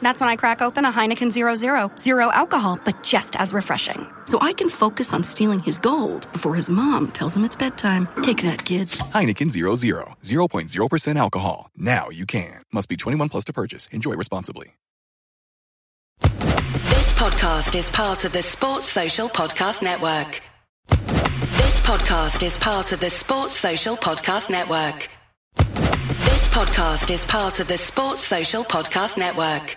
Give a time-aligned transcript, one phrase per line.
[0.00, 1.90] That's when I crack open a Heineken Zero Zero.
[1.98, 4.06] Zero alcohol, but just as refreshing.
[4.24, 8.08] So I can focus on stealing his gold before his mom tells him it's bedtime.
[8.22, 9.00] Take that, kids.
[9.12, 11.70] Heineken 00, 0.0% alcohol.
[11.76, 12.62] Now you can.
[12.72, 13.86] Must be 21 plus to purchase.
[13.88, 14.74] Enjoy responsibly.
[16.20, 20.40] This podcast is part of the Sports Social Podcast Network.
[20.88, 25.08] This podcast is part of the Sports Social Podcast Network.
[25.56, 29.76] This podcast is part of the Sports Social Podcast Network.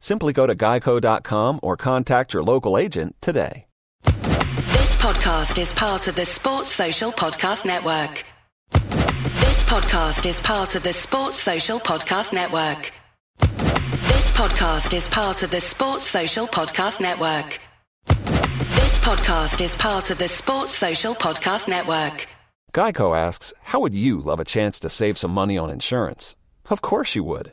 [0.00, 3.66] Simply go to geico.com or contact your local agent today.
[4.02, 8.24] This podcast is part of the Sports Social Podcast Network.
[8.72, 12.92] This podcast is part of the Sports Social Podcast Network.
[13.38, 17.60] This podcast is part of the Sports Social Podcast Network.
[18.06, 22.26] This podcast is part of the Sports Social Podcast Network.
[22.72, 26.36] Geico asks, How would you love a chance to save some money on insurance?
[26.70, 27.52] Of course you would.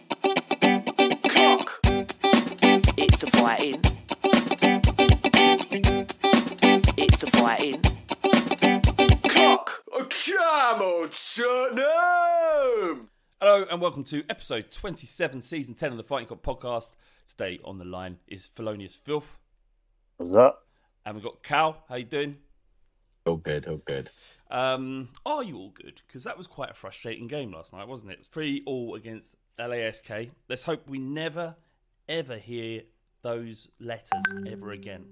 [13.71, 16.93] And welcome to episode 27, season 10 of the Fighting Cock podcast.
[17.25, 19.37] Today on the line is Felonious Filth.
[20.17, 20.67] What's up?
[21.05, 21.81] And we've got Cal.
[21.87, 22.35] How you doing?
[23.25, 24.11] All good, all good.
[24.49, 26.01] Um, are you all good?
[26.05, 28.25] Because that was quite a frustrating game last night, wasn't it?
[28.25, 30.31] Three all against LASK.
[30.49, 31.55] Let's hope we never,
[32.09, 32.81] ever hear
[33.21, 35.05] those letters ever again.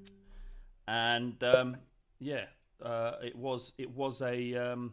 [0.86, 1.78] And um,
[2.20, 2.44] yeah,
[2.84, 4.91] uh, it was it was a um,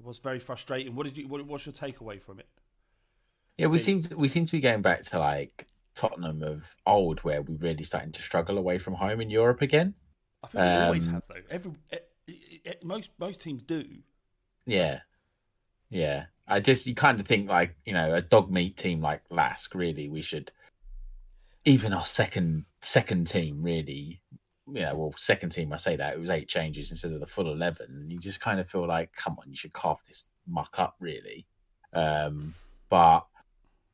[0.00, 0.94] it was very frustrating.
[0.94, 1.28] What did you?
[1.28, 2.46] What, what's your takeaway from it?
[3.56, 7.20] Yeah, we seem to, we seem to be going back to like Tottenham of old,
[7.20, 9.94] where we're really starting to struggle away from home in Europe again.
[10.42, 11.42] I think we always Um, have though.
[11.50, 11.98] Every eh,
[12.66, 13.84] eh, most most teams do.
[14.66, 15.00] Yeah,
[15.88, 16.26] yeah.
[16.46, 19.74] I just you kind of think like you know a dog meat team like Lask.
[19.74, 20.50] Really, we should
[21.64, 24.20] even our second second team really.
[24.66, 25.74] You know, well, second team.
[25.74, 28.06] I say that it was eight changes instead of the full eleven.
[28.08, 31.46] You just kind of feel like, come on, you should carve this muck up, really.
[31.92, 32.54] Um,
[32.88, 33.26] but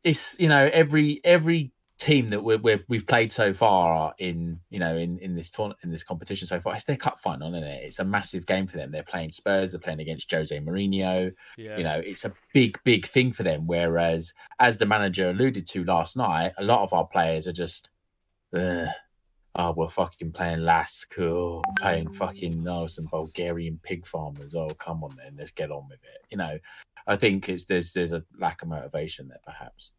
[0.04, 4.78] it's you know every every team that we're, we're, we've played so far in you
[4.78, 6.74] know in in this tournament in this competition so far.
[6.74, 7.84] It's their cup final isn't it?
[7.84, 8.90] It's a massive game for them.
[8.90, 11.32] They're playing spurs they're playing against jose Mourinho.
[11.58, 11.76] Yeah.
[11.76, 13.66] you know it's a big big thing for them.
[13.66, 17.90] Whereas as the manager alluded to last night a lot of our players are just
[18.56, 18.88] Ugh,
[19.56, 25.02] oh we're fucking playing Lask oh, playing fucking oh some Bulgarian pig farmers oh come
[25.02, 26.58] on then let's get on with it you know
[27.06, 29.92] I think it's there's there's a lack of motivation there perhaps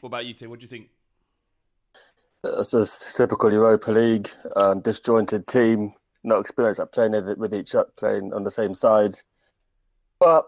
[0.00, 0.50] What about you, Tim?
[0.50, 0.88] What do you think?
[2.44, 2.86] It's a
[3.16, 5.92] typical Europa League um, disjointed team,
[6.22, 9.14] not experienced at playing with with each other, playing on the same side.
[10.20, 10.46] But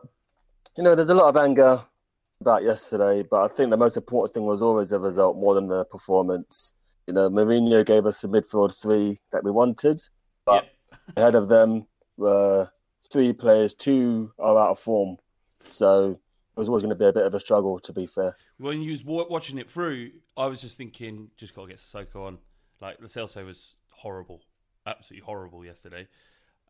[0.76, 1.82] you know, there's a lot of anger
[2.40, 3.26] about yesterday.
[3.28, 6.74] But I think the most important thing was always the result more than the performance.
[7.10, 10.00] You know, Mourinho gave us a midfield three that we wanted,
[10.46, 10.68] but
[11.16, 12.70] ahead of them were
[13.10, 13.74] three players.
[13.74, 15.16] Two are out of form,
[15.68, 16.18] so it
[16.56, 17.80] was always going to be a bit of a struggle.
[17.80, 18.36] To be fair.
[18.58, 21.78] When you was wa- watching it through, I was just thinking, just got to get
[21.78, 22.38] Sissoko on.
[22.80, 24.44] Like Lo Celso was horrible,
[24.86, 26.06] absolutely horrible yesterday.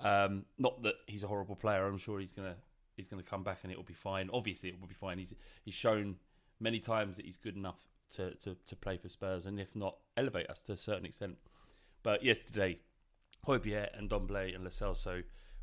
[0.01, 1.87] Um, not that he's a horrible player.
[1.87, 2.57] I'm sure he's gonna
[2.97, 4.31] he's gonna come back and it will be fine.
[4.33, 5.19] Obviously, it will be fine.
[5.19, 5.35] He's
[5.67, 6.17] he's shown
[6.61, 9.97] many times that he's good enough to, to, to play for Spurs, and if not,
[10.17, 11.37] elevate us to a certain extent.
[12.03, 12.81] But yesterday,
[13.47, 15.23] Højbjerg and Ndombele and Lo Celso,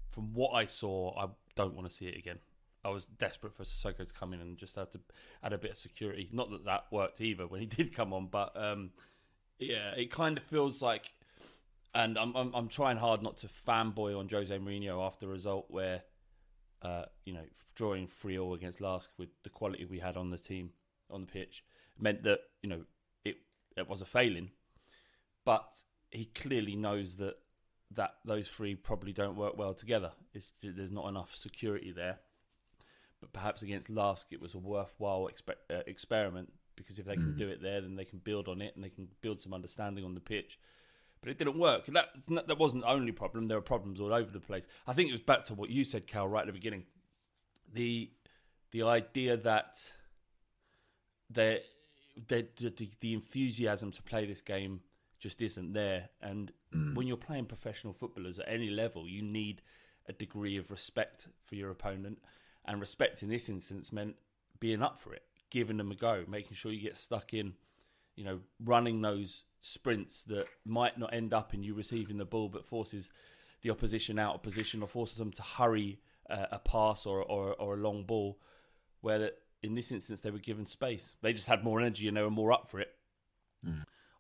[0.10, 2.40] from what I saw, I don't want to see it again.
[2.86, 5.00] I was desperate for Sissoko to come in and just had to
[5.44, 6.30] add a bit of security.
[6.32, 8.92] Not that that worked either when he did come on, but um,
[9.60, 11.14] yeah, it kind of feels like.
[11.96, 15.66] And I'm, I'm I'm trying hard not to fanboy on Jose Mourinho after a result
[15.70, 16.04] where,
[16.84, 17.46] uh, you know,
[17.76, 20.70] drawing three all against Lask with the quality we had on the team
[21.10, 21.64] on the pitch
[22.00, 22.82] meant that you know
[23.26, 23.38] it
[23.76, 24.52] it was a failing,
[25.46, 27.36] but he clearly knows that
[27.92, 30.12] that those three probably don't work well together.
[30.34, 32.20] It's, there's not enough security there.
[33.22, 37.34] But perhaps against Lask, it was a worthwhile exper- uh, experiment because if they can
[37.34, 37.38] Mm.
[37.38, 40.04] do it there, then they can build on it and they can build some understanding
[40.04, 40.60] on the pitch.
[41.22, 41.86] But it didn't work.
[41.88, 42.10] That
[42.48, 43.48] that wasn't the only problem.
[43.48, 44.68] There were problems all over the place.
[44.86, 46.86] I think it was back to what you said, Cal, right at the beginning.
[47.74, 48.12] The
[48.72, 49.92] the idea that
[51.30, 51.62] the
[52.28, 54.82] the, the, the enthusiasm to play this game
[55.20, 56.10] just isn't there.
[56.22, 56.52] And
[56.94, 59.62] when you're playing professional footballers at any level, you need
[60.08, 62.20] a degree of respect for your opponent.
[62.66, 64.16] And respect in this instance meant
[64.60, 67.54] being up for it, giving them a go, making sure you get stuck in,
[68.16, 72.50] you know, running those sprints that might not end up in you receiving the ball,
[72.50, 73.12] but forces
[73.62, 76.00] the opposition out of position or forces them to hurry
[76.30, 78.38] uh, a pass or, or, or a long ball,
[79.02, 81.16] where that in this instance they were given space.
[81.22, 82.90] They just had more energy and they were more up for it.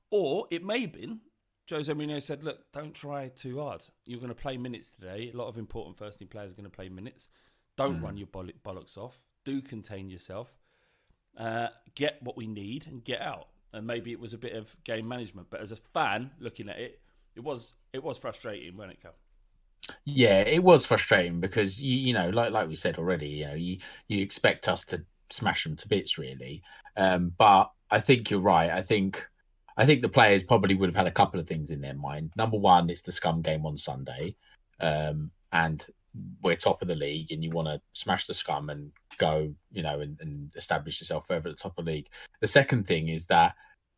[0.10, 1.22] Or it may have been
[1.70, 3.84] Jose Mourinho said, "Look, don't try too hard.
[4.06, 5.32] You're going to play minutes today.
[5.34, 7.28] A lot of important first team players are going to play minutes.
[7.76, 9.20] Don't run your boll- bollocks off.
[9.44, 10.50] Do contain yourself.
[11.38, 14.76] Uh, get what we need and get out." And maybe it was a bit of
[14.86, 17.02] game management, but as a fan looking at it,
[17.36, 19.16] it was it was frustrating, wasn't it, Cal?
[20.06, 23.54] Yeah, it was frustrating because you, you know, like like we said already, you know,
[23.56, 26.64] you you expect us to smash them to bits, really.
[26.96, 28.72] Um, but I think you're right.
[28.72, 29.28] I think
[29.78, 32.32] I think the players probably would have had a couple of things in their mind.
[32.36, 34.36] Number one, it's the scum game on Sunday,
[34.80, 35.86] um, and
[36.42, 39.84] we're top of the league, and you want to smash the scum and go, you
[39.84, 42.10] know, and, and establish yourself further at the top of the league.
[42.42, 43.56] The second thing is that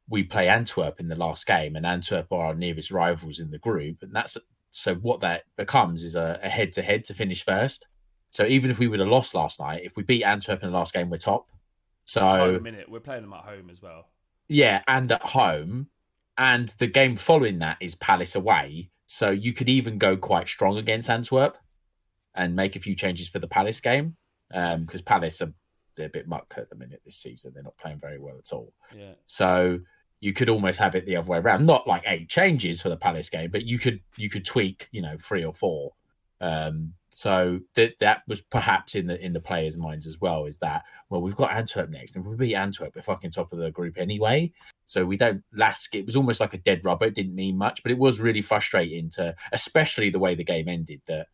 [0.10, 3.60] we play Antwerp in the last game, and Antwerp are our nearest rivals in the
[3.60, 4.38] group, and that's
[4.72, 7.88] so what that becomes is a head to head to finish first.
[8.31, 10.78] So even if we would have lost last night, if we beat Antwerp in the
[10.78, 11.50] last game, we're top.
[12.06, 14.08] So a minute, we're playing them at home as well.
[14.48, 15.88] yeah, and at home,
[16.38, 18.90] and the game following that is Palace away.
[19.06, 21.58] So you could even go quite strong against Antwerp
[22.36, 24.16] and make a few changes for the Palace game
[24.54, 25.54] um, because Palace are
[25.96, 27.52] they're a bit muck at the minute this season.
[27.54, 28.74] They're not playing very well at all.
[28.96, 29.14] Yeah.
[29.26, 29.80] So
[30.22, 31.66] you could almost have it the other way around.
[31.66, 35.02] Not like eight changes for the Palace game, but you could you could tweak, you
[35.02, 35.94] know, three or four.
[36.41, 40.45] Um, so that that was perhaps in the in the players' minds as well.
[40.45, 43.51] Is that well, we've got Antwerp next, and if we beat Antwerp, we're fucking top
[43.51, 44.51] of the group anyway.
[44.86, 45.94] So we don't last.
[45.94, 47.06] It was almost like a dead rubber.
[47.06, 50.68] It didn't mean much, but it was really frustrating to, especially the way the game
[50.68, 51.01] ended.
[51.07, 51.27] That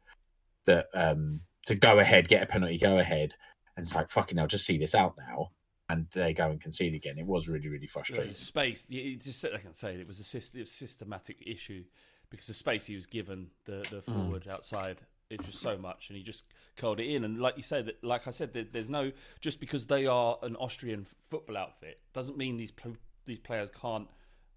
[0.65, 3.35] that um to go ahead, get a penalty, go ahead,
[3.75, 5.51] and it's like fucking I'll just see this out now.
[5.87, 7.19] And they go and concede again.
[7.19, 8.33] It was really, really frustrating.
[8.33, 10.73] Space, you you just sit there and say it was a syst- it was a
[10.73, 11.83] systematic issue
[12.29, 14.13] because the space he was given, the the mm.
[14.13, 16.43] forward outside, it's just so much, and he just
[16.77, 17.23] curled it in.
[17.23, 20.37] And like you said, that like I said, there, there's no just because they are
[20.43, 24.07] an Austrian football outfit doesn't mean these pl- these players can't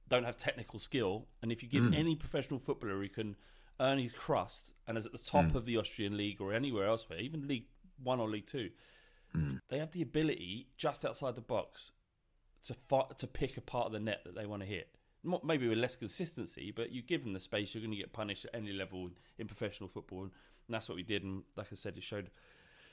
[0.09, 1.27] don't have technical skill.
[1.43, 1.97] And if you give mm.
[1.97, 3.37] any professional footballer who can
[3.81, 5.55] earn his crust and is at the top mm.
[5.55, 7.67] of the Austrian league or anywhere elsewhere, even League
[8.03, 8.71] One or League Two,
[9.69, 11.93] they have the ability just outside the box
[12.67, 14.89] to fi- to pick a part of the net that they want to hit.
[15.45, 18.45] Maybe with less consistency, but you give them the space, you're going to get punished
[18.45, 20.31] at any level in professional football, and
[20.69, 21.23] that's what we did.
[21.25, 22.31] And like I said, it showed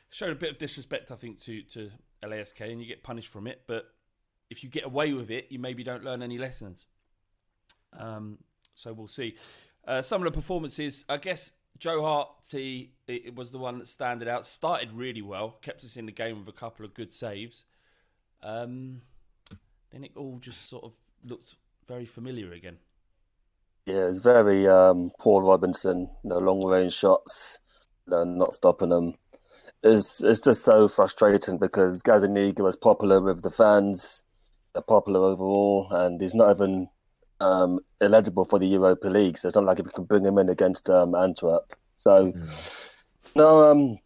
[0.09, 1.91] showed a bit of disrespect, I think, to to
[2.23, 3.61] LASK, and you get punished from it.
[3.67, 3.85] But
[4.49, 6.87] if you get away with it, you maybe don't learn any lessons.
[7.97, 8.37] Um,
[8.73, 9.35] so we'll see.
[9.87, 11.51] Uh, some of the performances, I guess.
[11.77, 14.45] Joe Hart, he, it was the one that standed out.
[14.45, 17.65] Started really well, kept us in the game with a couple of good saves.
[18.41, 19.01] Um,
[19.91, 20.93] then it all just sort of
[21.25, 21.55] looked
[21.87, 22.77] very familiar again.
[23.85, 27.59] Yeah, it's very um, Paul Robinson, you know, long range shots,
[28.07, 29.13] you know, not stopping them.
[29.83, 34.23] It's, it's just so frustrating because Gazzaniga was popular with the fans,
[34.73, 36.89] uh, popular overall, and he's not even
[37.39, 39.37] um, eligible for the Europa League.
[39.37, 41.75] So it's not like if we can bring him in against um, Antwerp.
[41.97, 42.33] So,
[43.35, 43.99] no, um,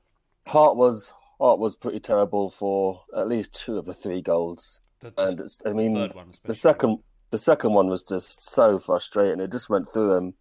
[0.47, 4.81] Hart was Hart was pretty terrible for at least two of the three goals.
[4.99, 6.55] The, And it's, I mean, the especially.
[6.55, 6.99] second,
[7.31, 9.39] the second one was just so frustrating.
[9.39, 10.33] It just went through him.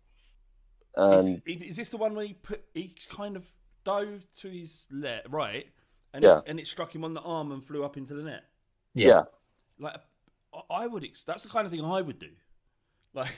[0.97, 3.45] And is, is this the one where he put he kind of
[3.85, 5.67] dove to his left, right,
[6.13, 6.39] and Yeah.
[6.39, 8.45] it, and it struck him on the arm and flew up into the net?
[8.95, 9.25] yeah.
[9.79, 9.95] Like
[10.53, 12.31] I- I would, ex- that's the kind of thing I would do.
[13.15, 13.31] Like,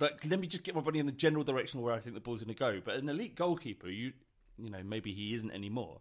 [0.00, 2.20] like let me just get my body in the general direction where I think the
[2.20, 2.80] ball's going to go.
[2.84, 4.12] But an elite goalkeeper, you
[4.58, 6.00] you know maybe he isn't anymore.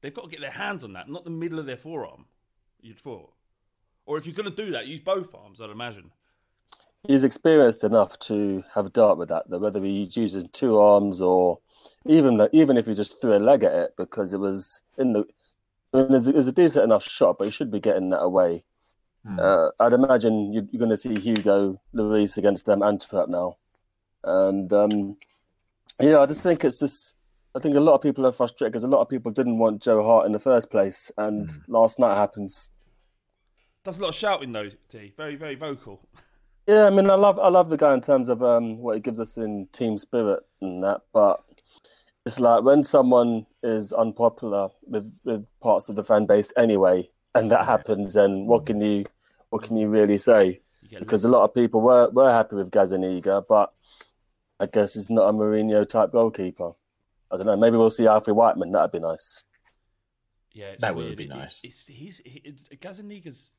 [0.00, 2.26] They've got to get their hands on that, not the middle of their forearm.
[2.80, 3.32] You'd thought,
[4.10, 5.60] or if you're going to do that, use both arms.
[5.60, 6.10] I'd imagine.
[7.06, 11.60] He's experienced enough to have dealt with that, though, whether he's using two arms or
[12.04, 15.24] even even if he just threw a leg at it, because it was in the.
[15.94, 18.64] I mean, it was a decent enough shot, but he should be getting that away.
[19.24, 19.38] Hmm.
[19.38, 23.58] Uh, I'd imagine you're, you're going to see Hugo Lloris against um, Antwerp now,
[24.24, 25.18] and um,
[26.00, 27.14] yeah, I just think it's just.
[27.54, 29.82] I think a lot of people are frustrated because a lot of people didn't want
[29.82, 32.70] Joe Hart in the first place, and last night happens.
[33.84, 34.70] Does a lot of shouting though.
[34.88, 36.00] T very very vocal.
[36.66, 39.00] Yeah, I mean, I love I love the guy in terms of um, what he
[39.00, 41.42] gives us in team spirit and that, but
[42.26, 47.50] it's like when someone is unpopular with with parts of the fan base anyway, and
[47.50, 49.06] that happens, then what can you
[49.48, 50.60] what can you really say?
[50.88, 53.72] You Because a lot of people were were happy with Gazzaniga, but
[54.60, 56.72] I guess he's not a Mourinho type goalkeeper.
[57.30, 57.56] I don't know.
[57.56, 58.72] Maybe we'll see Alfie Whiteman.
[58.72, 59.42] That'd be nice.
[60.52, 61.62] Yeah, it's That would be nice.
[61.64, 63.52] It's, he's he, Gazzaniga's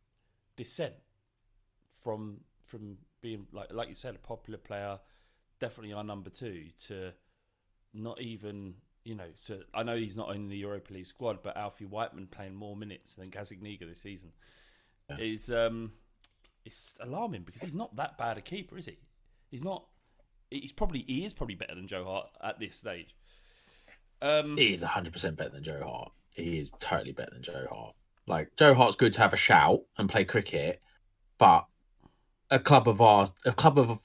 [0.64, 0.94] descent
[2.04, 2.38] from
[2.68, 5.00] from being like like you said a popular player,
[5.60, 7.12] definitely our number two to
[7.94, 11.58] not even you know to I know he's not in the Europa League squad, but
[11.58, 14.32] Alfie Whiteman playing more minutes than Gazzaniga this season
[15.20, 15.92] is um
[16.66, 18.98] it's alarming because he's not that bad a keeper, is he?
[19.50, 19.86] He's not.
[20.50, 23.16] He's probably he is probably better than Joe Hart at this stage.
[24.22, 26.12] Um, He is 100% better than Joe Hart.
[26.30, 27.96] He is totally better than Joe Hart.
[28.28, 30.82] Like, Joe Hart's good to have a shout and play cricket,
[31.38, 31.66] but
[32.50, 34.00] a club of ours, a club of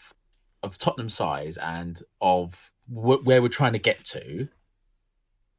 [0.63, 4.49] of Tottenham size and of wh- where we're trying to get to,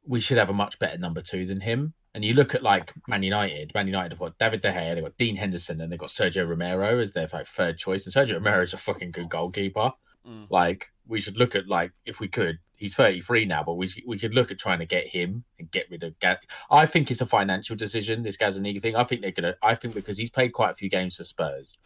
[0.04, 1.94] we should have a much better number two than him.
[2.14, 5.04] And you look at like Man United, Man United have got David De Gea, they've
[5.04, 8.04] got Dean Henderson, and they've got Sergio Romero as their like, third choice.
[8.04, 9.92] And Sergio Romero is a fucking good goalkeeper.
[10.26, 10.46] Mm.
[10.50, 14.18] Like we should look at like if we could, he's 33 now, but we we
[14.18, 16.18] could look at trying to get him and get rid of.
[16.20, 16.38] Gaz-
[16.70, 18.22] I think it's a financial decision.
[18.22, 18.96] This Gazzaniga thing.
[18.96, 19.56] I think they're gonna.
[19.62, 21.76] I think because he's played quite a few games for Spurs,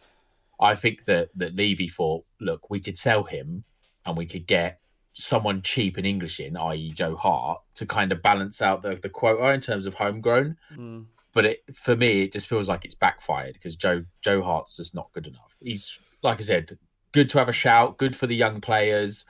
[0.59, 3.65] I think that that Levy thought, look, we could sell him
[4.05, 4.79] and we could get
[5.13, 6.91] someone cheap and English in, i.e.
[6.91, 10.57] Joe Hart, to kind of balance out the the quota in terms of homegrown.
[10.73, 11.05] mm.
[11.33, 14.93] But it, for me, it just feels like it's backfired because Joe Joe Hart's just
[14.93, 15.57] not good enough.
[15.61, 16.77] He's like I said,
[17.11, 19.25] good to have a shout, good for the young players,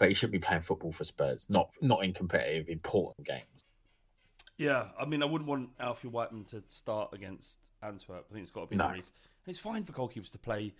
[0.00, 3.64] but he should be playing football for Spurs, not not in competitive important games.
[4.56, 8.26] Yeah, I mean, I wouldn't want Alfie Whiteman to start against Antwerp.
[8.30, 8.88] I think it's got to be No.
[8.88, 9.02] And
[9.46, 10.74] it's fine for goalkeepers to play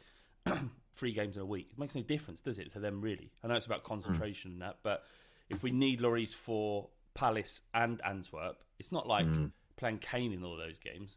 [0.95, 1.69] three games in a week.
[1.71, 3.31] It makes no difference, does it, to them, really?
[3.45, 5.05] I know it's about concentration and that, but
[5.49, 9.47] if we need Lloris for Palace and Antwerp, it's not like hmm.
[9.77, 11.17] playing Kane in all those games.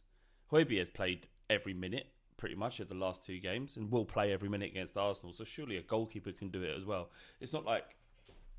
[0.52, 2.08] Højbjerg has played every minute,
[2.44, 5.46] pretty much, of the last two games, and will play every minute against Arsenal, so
[5.46, 7.10] surely a goalkeeper can do it as well.
[7.40, 7.96] It's not like,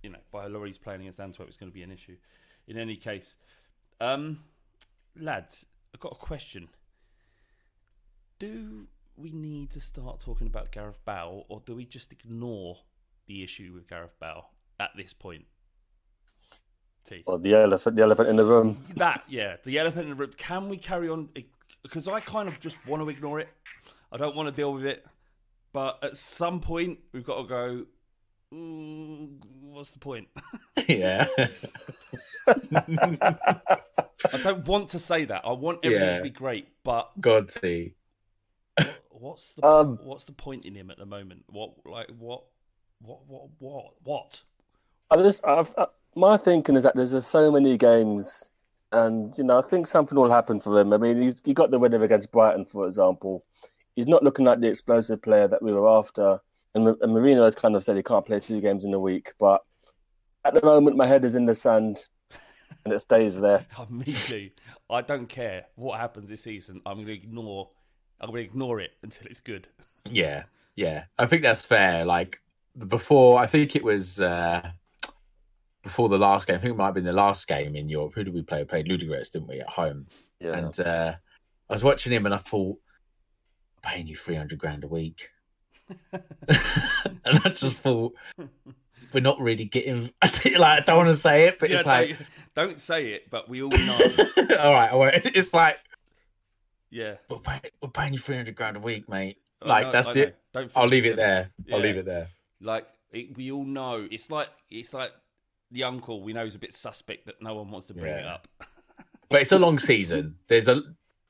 [0.03, 2.17] you know, by Lloris playing against Antwerp, it's going to be an issue.
[2.67, 3.37] In any case,
[4.01, 4.39] um,
[5.21, 6.69] lads, I've got a question.
[8.39, 8.87] Do
[9.19, 12.79] we need to start talking about Gareth Bale, or do we just ignore
[13.27, 14.47] the issue with Gareth Bale
[14.81, 15.45] at this point?
[17.05, 17.23] T.
[17.27, 18.83] Or the elephant, the elephant in the room.
[18.97, 20.31] That, yeah, the elephant in the room.
[20.39, 21.29] Can we carry on?
[21.85, 23.49] Because I kind of just want to ignore it.
[24.11, 25.07] I don't want to deal with it.
[25.73, 27.87] But at some point, we've got to go.
[28.55, 30.29] "Ooh, what's the point?
[30.89, 31.27] yeah,
[32.47, 35.43] I don't want to say that.
[35.45, 36.17] I want everything Yeah.
[36.17, 37.95] to be great, but God, see,
[39.11, 41.45] what's the Um, what's the point in him at the moment?
[41.49, 42.45] What like what
[43.01, 44.43] what what what what?
[45.11, 45.87] I just, I've, uh,
[46.17, 48.49] my thinking is that there's just so many games,
[48.95, 50.93] and you know, I think something will happen for him.
[50.93, 53.45] I mean, he's he got the win against Brighton, for example.
[53.97, 56.41] He's not looking like the explosive player that we were after.
[56.75, 58.99] And, Ma- and Mourinho has kind of said he can't play two games in a
[58.99, 59.63] week, but
[60.45, 62.07] at the moment, my head is in the sand,
[62.85, 63.67] and it stays there.
[63.79, 64.51] Oh, me too.
[64.91, 66.81] I don't care what happens this season.
[66.85, 67.71] I'm going to ignore.
[68.21, 69.69] I'm going to ignore it until it's good.
[70.11, 70.45] yeah,
[70.77, 71.05] yeah.
[71.19, 72.05] I think that's fair.
[72.05, 72.41] Like
[72.89, 74.71] before, I think it was uh
[75.85, 76.57] before the last game.
[76.57, 78.15] I think it might have been the last game in Europe.
[78.15, 78.59] Who did we play?
[78.59, 80.07] We played Ludogorets, didn't we, at home?
[80.41, 80.57] Yeah.
[80.59, 81.15] And uh,
[81.71, 82.79] I was watching him, and I thought,
[83.77, 85.29] I'm paying you three hundred grand a week,
[86.13, 86.21] and
[87.45, 88.15] I just thought,
[89.13, 90.11] we're not really getting.
[90.23, 93.31] like, I don't want to say it, but Yeah, it's like, don't, don't say it,
[93.31, 93.99] but we all know.
[94.59, 95.25] all right, all right.
[95.35, 95.79] It's like
[96.91, 97.17] yeah.
[97.29, 99.39] we're paying, we're paying you three hundred grand a week, mate.
[99.63, 100.23] I Like know- that's I know.
[100.23, 100.39] it.
[100.53, 101.51] Don't I'll leave it there.
[101.73, 102.29] I'll leave it there.
[102.61, 105.13] Like it, we all know, it's like it's like
[105.71, 106.23] the uncle.
[106.23, 108.49] We know he's a bit suspect that no one wants to bring it up.
[109.31, 110.37] But it's a long season.
[110.47, 110.83] There's a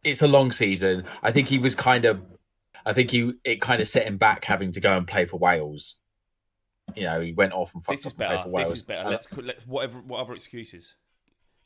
[0.02, 1.04] it's a long season.
[1.22, 2.20] I think he was kind of
[2.84, 5.38] I think he it kind of set him back having to go and play for
[5.38, 5.94] Wales.
[6.94, 8.42] You know, he went off and fucked This is up and played better.
[8.42, 8.68] for Wales.
[8.68, 9.08] This is better.
[9.08, 10.96] Uh, let's let whatever what other excuses.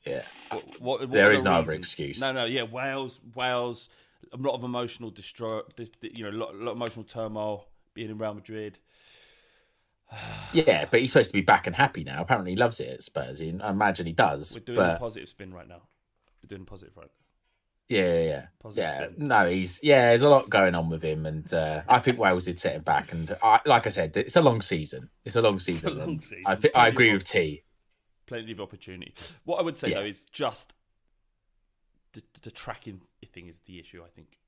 [0.07, 0.23] yeah.
[0.51, 2.21] What, what, what There is the no other excuse.
[2.21, 3.89] No, no, yeah, Wales, Wales,
[4.33, 5.61] a lot of emotional destroy,
[6.03, 8.79] you know, a lot, a lot of emotional turmoil being in Real Madrid.
[10.55, 12.23] Yeah, but he's supposed to be back and happy now.
[12.23, 13.39] Apparently, he loves it at Spurs.
[13.39, 14.53] He- I imagine he does.
[14.55, 15.83] We're doing but the positive spin right now.
[16.43, 17.11] We're doing positive right.
[17.91, 18.47] yeah, yeah, yeah.
[18.59, 19.09] Positive yeah.
[19.11, 19.29] spin.
[19.29, 20.09] No, he's yeah.
[20.09, 22.83] There's a lot going on with him, and uh, I think Wales did set him
[22.83, 23.13] back.
[23.13, 25.11] And I, like I said, it's a long season.
[25.27, 25.99] It's a long season.
[25.99, 26.45] long season.
[26.47, 27.63] I thi- I agree with T.
[28.27, 29.15] Plenty of opportunity.
[29.45, 30.01] What I would say Yeah.
[30.01, 30.73] though is just
[32.13, 34.03] the, the tracking thing is the issue.
[34.03, 34.39] I think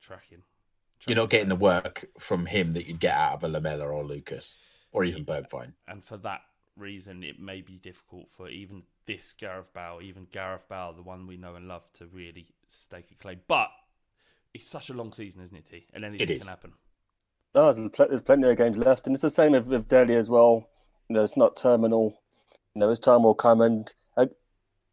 [0.00, 0.42] tracking.
[1.06, 4.04] You're not getting the work from him that you'd get out of a Lamela or
[4.04, 4.56] Lucas
[4.92, 5.72] or even Bergwijn.
[5.88, 6.40] and for that
[6.76, 11.26] reason, it may be difficult for even this Gareth Bale, even Gareth Bale, the one
[11.26, 13.40] we know and love, to really stake a claim.
[13.46, 13.70] But
[14.54, 15.86] it's such a long season, isn't it, T?
[15.92, 16.42] And anything It is.
[16.42, 16.72] can happen.
[17.54, 20.14] No, there's, pl- there's plenty of games left, and it's the same with, with Dele
[20.14, 20.68] as well.
[21.08, 22.20] You know, it's not terminal.
[22.74, 23.60] You know, his time will come.
[23.60, 24.28] And I,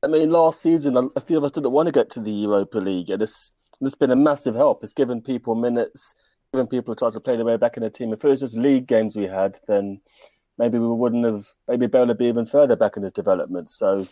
[0.04, 2.32] I mean, last season, a, a few of us didn't want to get to the
[2.32, 4.84] Europa League, and it's it's been a massive help.
[4.84, 6.15] It's given people minutes,
[6.53, 8.13] given people a chance to play their way back in the team.
[8.13, 10.01] If it was just league games we had, then
[10.58, 11.46] maybe we wouldn't have.
[11.68, 13.70] Maybe Bale would be even further back in his development.
[13.70, 14.06] So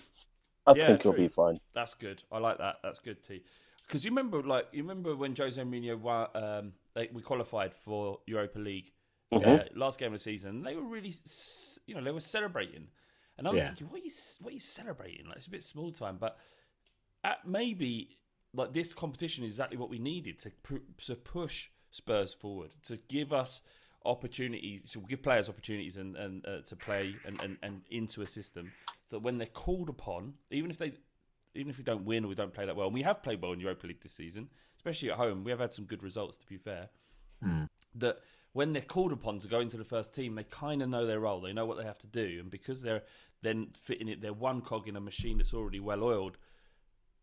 [0.66, 1.60] I Yeah, think he'll be fine.
[1.74, 2.24] That's good.
[2.32, 2.78] I like that.
[2.84, 3.44] That's good, T.
[3.88, 8.20] Because you remember, like, you remember when Jose Mourinho won, um, they, we qualified for
[8.26, 8.92] Europa League
[9.34, 9.78] uh, Mhm.
[9.78, 10.64] last game of the season.
[10.64, 11.14] They were really,
[11.88, 12.88] you know, they were celebrating,
[13.38, 13.68] and I'm Yeah.
[13.68, 15.26] thinking, what are you, what are you celebrating?
[15.28, 16.38] Like, it's a bit small time, but
[17.24, 18.18] at maybe
[18.54, 22.98] like this competition is exactly what we needed to pu- to push Spurs forward, to
[23.08, 23.62] give us
[24.06, 28.28] opportunities, to give players opportunities and and uh, to play and, and and into a
[28.28, 28.72] system,
[29.12, 30.94] so when they're called upon, even if they
[31.54, 33.42] even if we don't win or we don't play that well, and we have played
[33.42, 36.38] well in Europa League this season, especially at home, we have had some good results.
[36.38, 36.88] To be fair,
[37.96, 38.20] that
[38.54, 41.20] when they're called upon to go into the first team, they kind of know their
[41.20, 41.42] role.
[41.42, 43.04] They know what they have to do, and because they're
[43.42, 46.38] then fitting it, they're one cog in a machine that's already well oiled.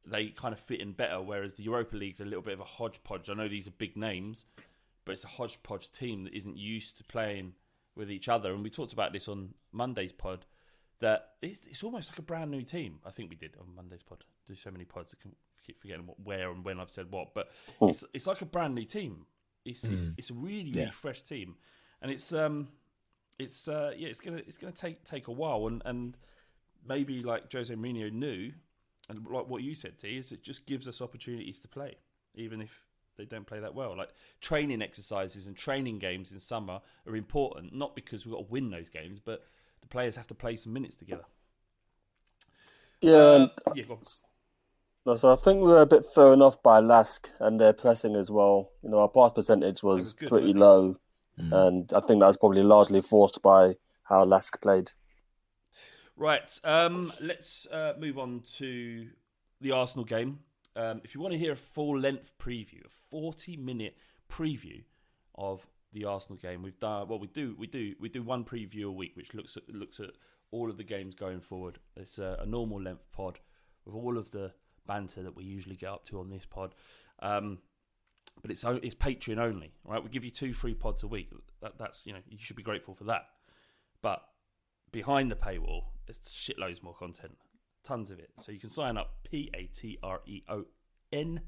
[0.06, 1.20] They kind of fit in better.
[1.20, 3.28] Whereas the Europa League's a little bit of a hodgepodge.
[3.28, 4.46] I know these are big names,
[5.04, 7.54] but it's a hodgepodge team that isn't used to playing
[7.94, 8.52] with each other.
[8.54, 10.46] And we talked about this on Monday's pod.
[11.00, 12.98] That it's, it's almost like a brand new team.
[13.06, 14.24] I think we did on Monday's pod.
[14.46, 15.34] Do so many pods, I can
[15.64, 17.34] keep forgetting what, where and when I've said what.
[17.34, 17.50] But
[17.82, 19.26] it's it's like a brand new team.
[19.64, 20.90] It's it's, it's a really really Yeah.
[20.90, 21.54] fresh team,
[22.02, 22.68] and it's um
[23.38, 26.16] it's uh yeah it's gonna it's gonna take take a while and and
[26.86, 28.52] maybe like Jose Mourinho knew,
[29.08, 31.96] and like what you said, T, is it just gives us opportunities to play,
[32.34, 32.70] even if
[33.16, 33.96] they don't play that well.
[33.96, 38.50] Like training exercises and training games in summer are important, not because we've got to
[38.52, 39.44] win those games, but
[39.80, 41.24] the players have to play some minutes together.
[43.00, 44.00] Yeah, Uh, yeah, go on.
[45.06, 48.14] No, so I think we were a bit thrown off by Lask and their pressing
[48.16, 48.72] as well.
[48.82, 50.96] You know, our pass percentage was, was good, pretty low,
[51.40, 51.52] Mm.
[51.68, 54.90] and I think that was probably largely forced by how Lask played.
[56.18, 56.60] Right.
[56.64, 59.06] Um, let's uh, move on to
[59.60, 60.40] the Arsenal game.
[60.74, 63.96] Um, if you want to hear a full length preview, a forty minute
[64.28, 64.82] preview
[65.36, 67.20] of the Arsenal game, we've done well.
[67.20, 70.10] We do we do we do one preview a week, which looks at looks at
[70.50, 71.78] all of the games going forward.
[71.96, 73.38] It's a, a normal length pod
[73.84, 74.52] with all of the
[74.88, 76.74] banter that we usually get up to on this pod.
[77.20, 77.58] Um,
[78.42, 80.02] but it's it's Patreon only, right?
[80.02, 81.30] We give you two free pods a week.
[81.62, 83.26] That, that's you know you should be grateful for that.
[84.02, 84.24] But
[84.90, 87.36] behind the paywall, there's shitloads more content,
[87.84, 88.30] tons of it.
[88.38, 90.64] So you can sign up p a t r e o
[91.12, 91.40] n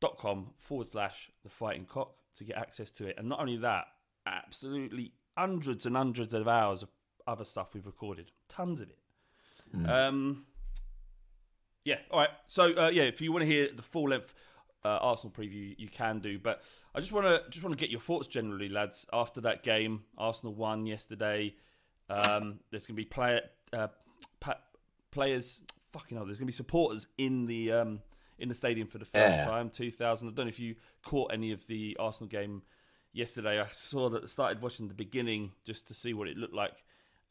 [0.00, 3.16] dot com forward slash the fighting cock to get access to it.
[3.18, 3.86] And not only that,
[4.26, 6.88] absolutely hundreds and hundreds of hours of
[7.26, 8.98] other stuff we've recorded, tons of it.
[9.90, 10.46] Um,
[11.84, 12.30] yeah, all right.
[12.46, 14.32] So uh, yeah, if you want to hear the full length
[14.84, 16.38] uh, Arsenal preview, you can do.
[16.38, 16.62] But
[16.94, 19.04] I just want to just want to get your thoughts generally, lads.
[19.12, 21.54] After that game, Arsenal won yesterday.
[22.10, 23.42] Um, there's going to be player
[23.72, 23.88] uh,
[24.40, 24.60] pa-
[25.10, 25.62] players.
[25.92, 28.00] Fucking hell, there's going to be supporters in the um,
[28.38, 29.44] in the stadium for the first Yeah.
[29.44, 29.70] time.
[29.70, 30.28] Two thousand.
[30.28, 32.62] I don't know if you caught any of the Arsenal game
[33.12, 33.60] yesterday.
[33.60, 36.82] I saw that started watching the beginning just to see what it looked like,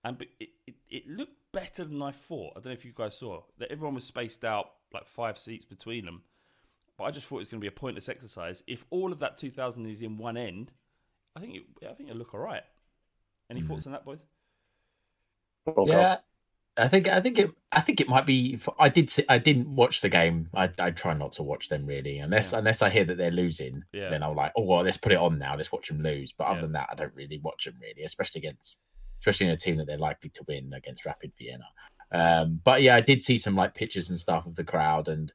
[0.03, 2.53] and it, it, it looked better than I thought.
[2.55, 5.65] I don't know if you guys saw that everyone was spaced out like five seats
[5.65, 6.21] between them,
[6.97, 8.63] but I just thought it was going to be a pointless exercise.
[8.67, 10.71] If all of that two thousand is in one end,
[11.35, 12.63] I think it, I think it'll look all right.
[13.49, 14.23] Any thoughts on that, boys?
[15.75, 16.17] Well, Yeah,
[16.77, 18.59] I think I think it I think it might be.
[18.79, 20.49] I did see, I didn't watch the game.
[20.53, 22.59] I I try not to watch them really unless Yeah.
[22.59, 23.83] unless I hear that they're losing.
[23.93, 24.09] Yeah.
[24.09, 25.55] Then I'm like, oh well, let's put it on now.
[25.55, 26.31] Let's watch them lose.
[26.31, 26.61] But other Yeah.
[26.61, 28.81] than that, I don't really watch them really, especially against
[29.19, 31.65] especially in a team that they're likely to win against Rapid Vienna.
[32.11, 35.33] Um, but yeah, I did see some like pictures and stuff of the crowd, and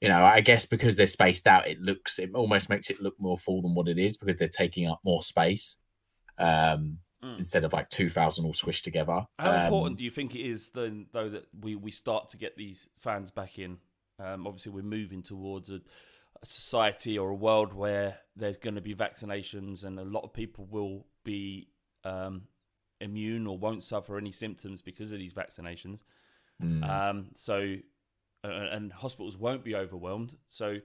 [0.00, 3.14] you know, I guess because they're spaced out, it looks it almost makes it look
[3.18, 5.78] more full than what it is because they're taking up more space.
[6.38, 7.38] Um, Mm.
[7.38, 10.70] instead of like 2000 all squished together How Um, important do you think it is
[10.70, 13.78] then, though, that we, we start to get these fans back in?
[14.18, 18.82] Um, obviously, we're moving towards a, a society or a world where there's going to
[18.82, 21.68] be vaccinations, and a lot of people will be
[22.04, 22.42] um,
[23.00, 26.02] immune or won't suffer any symptoms because of these vaccinations.
[26.62, 26.86] mm.
[26.86, 27.76] Um, so,
[28.44, 30.36] uh, and hospitals won't be overwhelmed.
[30.48, 30.76] So,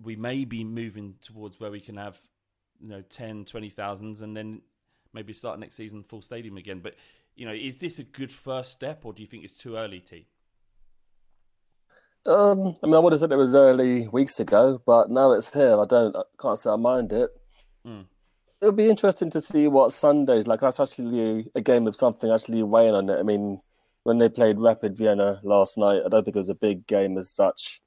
[0.00, 2.18] we may be moving towards where we can have,
[2.80, 4.62] you know, 10, 20,000 and then
[5.14, 6.80] maybe start next season full stadium again.
[6.80, 6.94] But,
[7.36, 10.00] you know, is this a good first step or do you think it's too early,
[10.00, 10.26] T?
[12.24, 15.52] Um, I mean, I would have said it was early weeks ago, but now it's
[15.52, 15.80] here.
[15.80, 17.30] I don't, I can't say I mind it.
[17.86, 18.04] Mm.
[18.60, 20.60] It'll be interesting to see what Sundays like.
[20.60, 23.18] That's actually a game of something actually weighing on it.
[23.18, 23.60] I mean,
[24.04, 27.18] when they played Rapid Vienna last night, I don't think it was a big game
[27.18, 27.80] as such.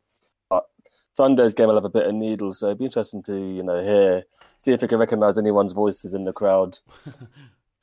[0.50, 0.66] But
[1.14, 3.82] Sunday's game will have a bit of needle, so it'd be interesting to you know
[3.82, 4.24] hear,
[4.66, 6.80] see if you can recognise anyone's voices in the crowd.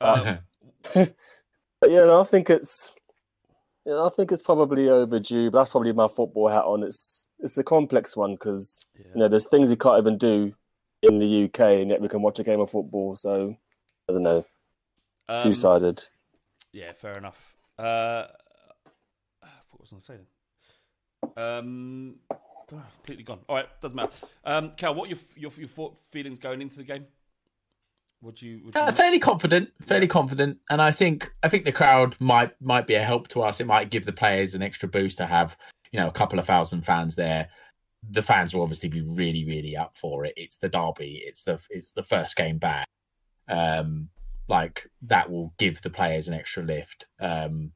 [0.01, 0.39] Um,
[1.83, 2.93] But yeah, no, I think it's,
[3.85, 5.51] you know, I think it's probably overdue.
[5.51, 6.83] But that's probably my football hat on.
[6.83, 9.11] It's it's a complex one because yeah.
[9.13, 10.53] you know there's things you can't even do
[11.01, 13.15] in the UK, and yet we can watch a game of football.
[13.15, 13.57] So
[14.09, 14.45] I don't know,
[15.27, 16.03] Um, two sided.
[16.71, 17.53] Yeah, fair enough.
[17.77, 18.27] Uh,
[19.41, 20.17] I what I was going to say
[21.35, 21.43] then.
[21.43, 22.15] Um,
[22.75, 23.39] ah, completely gone.
[23.47, 24.25] All right, doesn't matter.
[24.45, 27.05] Um, Cal, what are your your, your thought- feelings going into the game?
[28.21, 28.61] Would you?
[28.65, 32.59] Would you Uh, fairly confident, fairly confident, and I think I think the crowd might
[32.61, 33.59] might be a help to us.
[33.59, 35.57] It might give the players an extra boost to have
[35.91, 37.49] you know a couple of thousand fans there.
[38.09, 40.33] The fans will obviously be really really up for it.
[40.37, 41.21] It's the derby.
[41.25, 42.85] It's the it's the first game back.
[43.49, 44.09] Um,
[44.47, 47.07] like that will give the players an extra lift.
[47.19, 47.73] Um,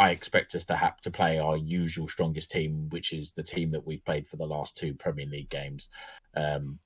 [0.00, 3.68] I expect us to have to play our usual strongest team, which is the team
[3.70, 5.90] that we've played for the last two Premier League games.
[6.34, 6.78] Um,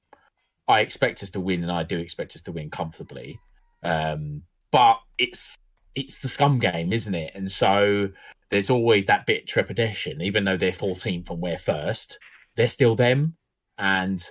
[0.67, 3.39] I expect us to win, and I do expect us to win comfortably.
[3.85, 5.57] Um, but it's
[5.95, 7.31] it's the scum game, isn't it?
[7.37, 8.09] And so
[8.51, 12.19] there's always that bit trepidation, even though they're 14th and we're first,
[12.57, 13.37] they're still them.
[13.79, 14.29] And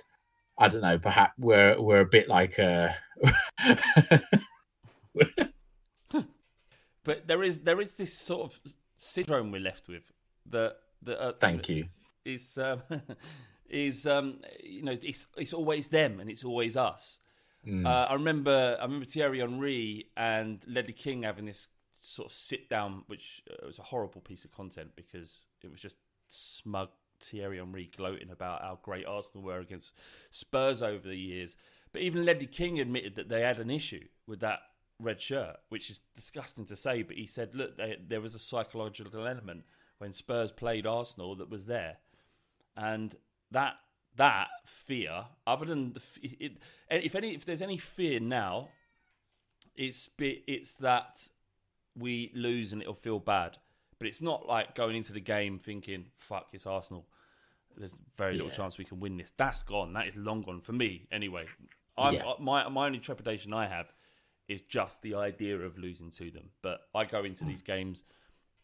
[0.58, 2.90] I don't know, perhaps we're we're a bit like uh
[7.04, 8.60] But there is there is this sort of
[8.96, 10.10] syndrome we're left with
[10.46, 11.86] that that uh, thank you.
[12.24, 12.82] is um,
[13.68, 17.18] is um, you know it's it's always them and it's always us.
[17.66, 17.86] Mm.
[17.86, 21.68] Uh, I remember I remember Thierry Henry and Ledley King having this
[22.00, 25.80] sort of sit down, which uh, was a horrible piece of content because it was
[25.80, 25.96] just
[26.28, 26.90] smug
[27.20, 29.92] Thierry Henry gloating about how great Arsenal were against
[30.30, 31.56] Spurs over the years.
[31.92, 34.60] But even Ledley King admitted that they had an issue with that
[35.00, 37.02] red shirt, which is disgusting to say.
[37.02, 39.64] But he said, look, they, there was a psychological element
[39.98, 41.96] when Spurs played Arsenal that was there,
[42.76, 43.14] and
[43.50, 43.74] that
[44.16, 46.52] that fear, other than the, it,
[46.90, 48.68] if any, if there's any fear now,
[49.76, 51.28] it's it's that
[51.96, 53.56] we lose and it'll feel bad.
[53.98, 57.06] But it's not like going into the game thinking, "Fuck, it's Arsenal."
[57.76, 58.54] There's very little Yeah.
[58.54, 59.32] chance we can win this.
[59.36, 59.92] That's gone.
[59.94, 61.06] That is long gone for me.
[61.10, 61.46] Anyway,
[61.98, 62.24] I'm, Yeah.
[62.26, 63.92] Uh, my my only trepidation I have
[64.48, 66.50] is just the idea of losing to them.
[66.62, 67.50] But I go into hmm.
[67.50, 68.02] these games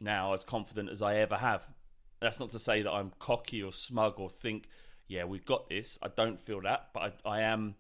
[0.01, 1.67] now as confident as I ever have.
[2.21, 4.69] That's not to say that I'm cocky or smug or think,
[5.09, 5.99] yeah, we've got this.
[6.03, 7.77] I don't feel that, but I, I am,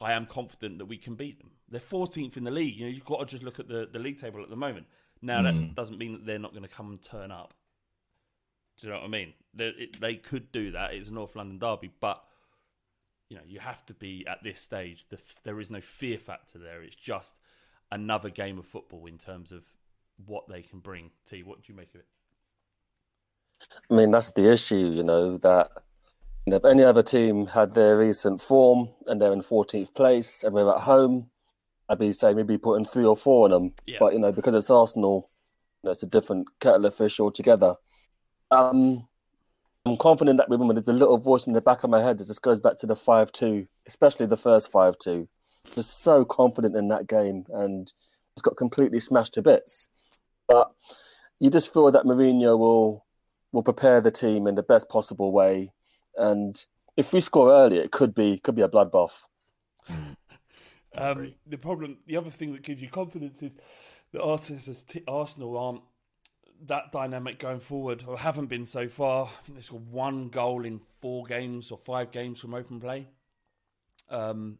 [0.00, 1.50] I am confident that we can beat them.
[1.70, 2.76] They're 14th in the league.
[2.76, 4.86] You know, you've got to just look at the, the league table at the moment.
[5.22, 5.72] Now that hmm.
[5.74, 7.54] doesn't mean that they're not going to come and turn up.
[8.78, 9.34] Do you know what I mean?
[9.54, 10.94] They, it, they could do that.
[10.94, 12.24] It's a North London derby, but
[13.30, 15.06] you know, you have to be at this stage.
[15.08, 16.82] The, there is no fear factor there.
[16.82, 17.34] It's just
[17.90, 19.64] another game of football in terms of
[20.26, 21.10] what they can bring.
[21.24, 22.06] T, what do you make of it?
[23.90, 25.70] I mean, that's the issue, you know, that
[26.46, 30.42] you know, if any other team had their recent form and they're in 14th place
[30.42, 31.30] and we're at home,
[31.88, 33.74] I'd be saying maybe putting three or four on them.
[33.86, 33.98] Yeah.
[34.00, 35.30] But, you know, because it's Arsenal,
[35.82, 37.76] you know, it's a different kettle of fish altogether.
[38.50, 39.06] Um,
[39.86, 42.02] I'm confident that we win, but there's a little voice in the back of my
[42.02, 45.28] head that just goes back to the 5 2, especially the first 5 2.
[45.74, 47.92] Just so confident in that game and
[48.32, 49.88] it's got completely smashed to bits.
[50.48, 50.72] But
[51.38, 53.04] you just feel that Mourinho will
[53.52, 55.72] will prepare the team in the best possible way.
[56.16, 56.62] And
[56.96, 59.24] if we score early, it could be could be a bloodbath.
[60.96, 63.54] Um, the problem, the other thing that gives you confidence is
[64.12, 65.82] that Arsenal aren't
[66.66, 69.26] that dynamic going forward, or haven't been so far.
[69.26, 73.06] I think they've got one goal in four games or five games from open play.
[74.08, 74.58] Um,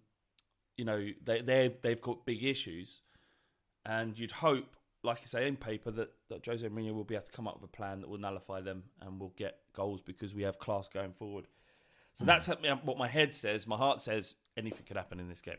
[0.77, 3.01] you know, they they've they've got big issues,
[3.85, 7.25] and you'd hope, like you say in paper, that that Jose Mourinho will be able
[7.25, 10.35] to come up with a plan that will nullify them and will get goals because
[10.35, 11.47] we have class going forward.
[12.15, 13.67] So that's what my head says.
[13.67, 15.57] My heart says anything could happen in this game.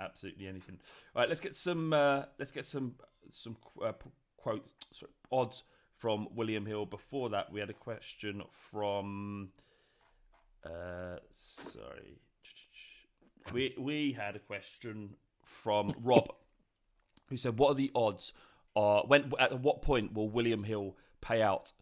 [0.00, 0.78] Absolutely anything.
[1.14, 1.92] All right, let's get some.
[1.92, 2.94] Uh, let's get some
[3.30, 3.92] some uh,
[4.42, 5.62] quote sorry, odds
[5.96, 6.84] from William Hill.
[6.84, 9.50] Before that, we had a question from.
[10.64, 12.18] Uh, sorry,
[13.52, 15.10] we we had a question
[15.44, 16.28] from Rob,
[17.28, 18.32] who said, "What are the odds?
[18.74, 21.72] Are when at what point will William Hill pay out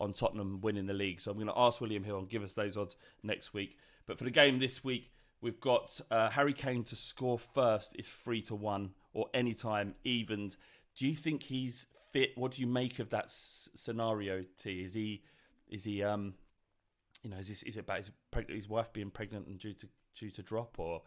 [0.00, 2.54] on Tottenham winning the league?" So I'm going to ask William Hill and give us
[2.54, 3.76] those odds next week.
[4.06, 8.06] But for the game this week, we've got uh, Harry Kane to score first is
[8.06, 10.56] three to one, or anytime evens.
[10.96, 12.30] Do you think he's fit?
[12.36, 14.44] What do you make of that s- scenario?
[14.56, 15.22] T is he
[15.68, 16.34] is he um
[17.22, 19.74] you know is this is it about his, preg- his wife being pregnant and due
[19.74, 21.02] to due to drop, or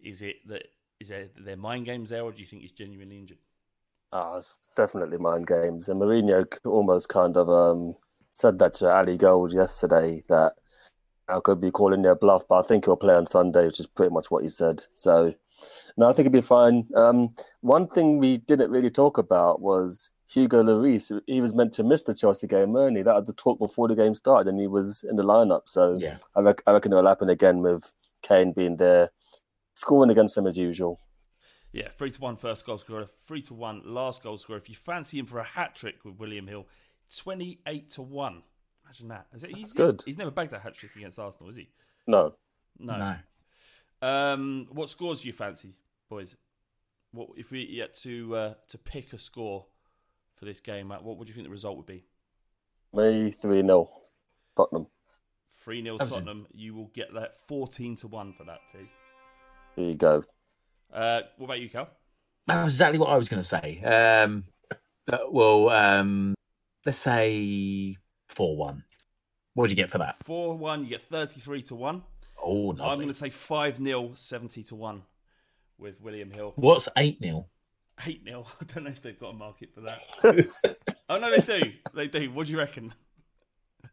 [0.00, 0.64] is it that
[1.00, 3.38] is there there mind games there, or do you think he's genuinely injured?
[4.12, 5.88] Ah, it's definitely mind games.
[5.88, 7.94] And Mourinho almost kind of um,
[8.30, 10.54] said that to Ali Gold yesterday that
[11.28, 13.86] I could be calling their bluff, but I think he'll play on Sunday, which is
[13.86, 14.84] pretty much what he said.
[14.94, 15.34] So,
[15.96, 16.88] no, I think he'll be fine.
[16.94, 21.10] Um, one thing we didn't really talk about was Hugo Lloris.
[21.26, 23.02] He was meant to miss the Chelsea game early.
[23.02, 25.62] That was the talk before the game started, and he was in the lineup.
[25.66, 26.18] So, Yeah.
[26.36, 29.10] I, rec- I reckon it'll happen again with Kane being there,
[29.74, 31.00] scoring against them as usual.
[31.72, 34.58] Yeah, three to one first goal scorer, three to one last goal scorer.
[34.58, 36.66] If you fancy him for a hat trick with William Hill,
[37.14, 38.42] twenty eight to one.
[38.84, 39.26] Imagine that.
[39.34, 40.02] Is it, he's, good.
[40.06, 41.68] He's never bagged a hat trick against Arsenal, is he?
[42.06, 42.34] No,
[42.78, 43.16] No.
[44.00, 45.74] Um, what scores do you fancy,
[46.08, 46.36] boys?
[47.12, 49.66] What if we yet to uh, to pick a score
[50.38, 50.90] for this game?
[50.92, 52.04] uh, What would you think the result would be?
[52.92, 53.90] me 3 0
[54.56, 54.86] Tottenham.
[55.62, 56.18] Three 0 Absolutely.
[56.26, 56.46] Tottenham.
[56.54, 58.86] You will get that fourteen to one for that too.
[59.76, 60.24] There you go.
[60.92, 61.88] Uh, what about you, Cal?
[62.46, 63.82] That was exactly what I was going to say.
[63.82, 64.44] Um,
[65.30, 66.34] well, um,
[66.86, 67.96] let's say
[68.28, 68.84] four one.
[69.52, 70.16] What would you get for that?
[70.24, 70.84] Four one.
[70.84, 72.02] You get thirty three to one.
[72.42, 72.84] Oh, no.
[72.84, 75.02] I'm going to say five 0 70 to one
[75.76, 76.52] with William Hill.
[76.56, 77.46] What's eight 0
[78.06, 80.00] Eight 0 I don't know if they've got a market for that.
[81.08, 81.72] oh no, they do.
[81.94, 82.30] They do.
[82.30, 82.94] What do you reckon?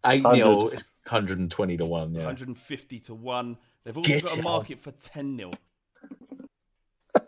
[0.05, 0.73] Eight 0 100.
[0.73, 2.13] is hundred and twenty to one.
[2.13, 2.21] Yeah.
[2.21, 3.57] 150 to one.
[3.83, 5.51] They've also Get got a it market for ten 0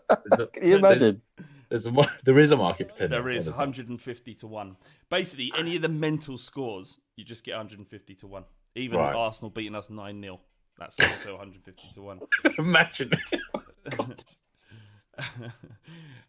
[0.08, 1.22] There's a- Can you imagine?
[1.68, 1.92] There's a,
[2.24, 4.76] there is a market for 10 There is 150 to 1.
[5.10, 8.44] Basically, any of the mental scores, you just get 150 to 1.
[8.74, 9.14] Even Right.
[9.14, 10.40] Arsenal beating us 9 0.
[10.78, 12.20] That's also 150 to 1.
[12.58, 13.10] Imagine.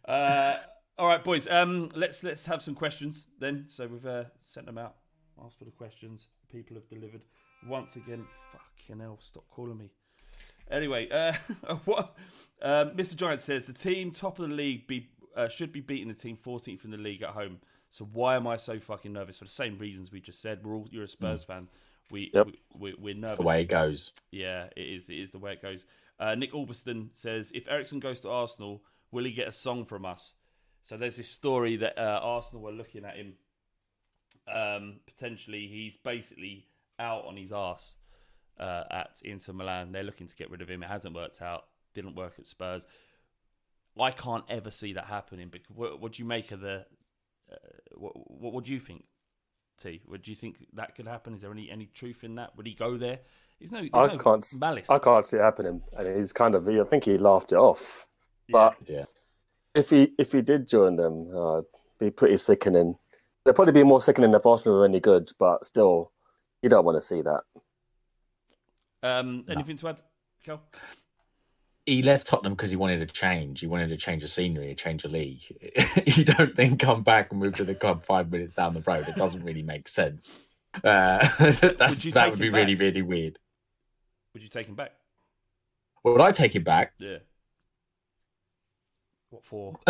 [0.06, 0.56] Uh,
[0.98, 1.46] all right, boys.
[1.46, 3.64] Um, let's let's have some questions then.
[3.68, 4.96] So we've uh, sent them out,
[5.44, 6.28] asked for the questions.
[6.50, 7.20] People have delivered
[7.68, 8.24] once again.
[8.52, 9.18] Fucking hell!
[9.20, 9.90] Stop calling me.
[10.70, 11.32] Anyway, uh,
[11.84, 12.16] what
[12.62, 13.14] um, Mr.
[13.14, 16.36] Giant says the team top of the league be uh, should be beating the team
[16.44, 17.58] 14th in the league at home.
[17.90, 20.64] So why am I so fucking nervous for the same reasons we just said?
[20.64, 21.68] We're all you're a Spurs fan.
[22.10, 22.46] We, Yep.
[22.46, 23.30] we, we we're nervous.
[23.32, 24.12] That's the way it goes.
[24.32, 25.08] Yeah, it is.
[25.08, 25.86] It is the way it goes.
[26.20, 30.04] Uh, Nick Albiston says, if Eriksen goes to Arsenal, will he get a song from
[30.04, 30.34] us?
[30.84, 33.34] So there's this story that uh, Arsenal were looking at him.
[34.52, 36.66] Um, potentially, he's basically
[36.98, 37.94] out on his ass
[38.58, 39.92] uh, at Inter Milan.
[39.92, 40.82] They're looking to get rid of him.
[40.82, 41.64] It hasn't worked out.
[41.94, 42.86] Didn't work at Spurs.
[43.98, 45.50] I can't ever see that happening.
[45.74, 46.86] What, what do you make of the?
[47.50, 47.56] Uh,
[47.94, 49.04] what, what What do you think,
[49.80, 50.00] T?
[50.06, 51.34] Would you think that could happen?
[51.34, 52.56] Is there any any truth in that?
[52.56, 53.20] Would he go there?
[53.60, 53.80] There's no.
[53.80, 54.46] There's I no can't.
[54.58, 54.90] malice.
[54.90, 55.82] I can't see it happening.
[55.96, 56.66] And he's kind of.
[56.68, 58.06] I think he laughed it off.
[58.48, 59.04] But Yeah.
[59.74, 61.66] if he if he did join them, uh, it'd
[61.98, 62.96] be pretty sickening.
[63.44, 66.12] They'd probably be more sickening if Arsenal were any good, but still,
[66.62, 67.42] you don't want to see that.
[69.02, 70.02] Um, anything to add,
[70.44, 70.62] Kel?
[71.86, 73.60] He left Tottenham because he wanted a change.
[73.60, 75.40] He wanted to change the scenery, a change of league.
[76.06, 79.08] you don't then come back and move to the club five minutes down the road.
[79.08, 80.38] It doesn't really make sense.
[80.84, 83.38] Uh, that's, Would that would him be really, really weird.
[84.32, 84.92] Would you take him back?
[86.04, 86.92] Would I take him back?
[86.98, 87.18] Yeah.
[89.30, 89.78] What for?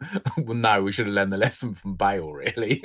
[0.38, 2.84] well, no, we should have learned the lesson from Bale, really.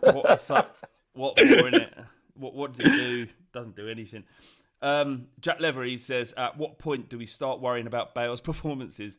[0.00, 0.76] What's up?
[1.12, 1.94] What for in it?
[2.34, 3.26] What What does it do?
[3.54, 4.24] Doesn't do anything.
[4.82, 9.18] Um, Jack Levery says, "At what point do we start worrying about Bale's performances?"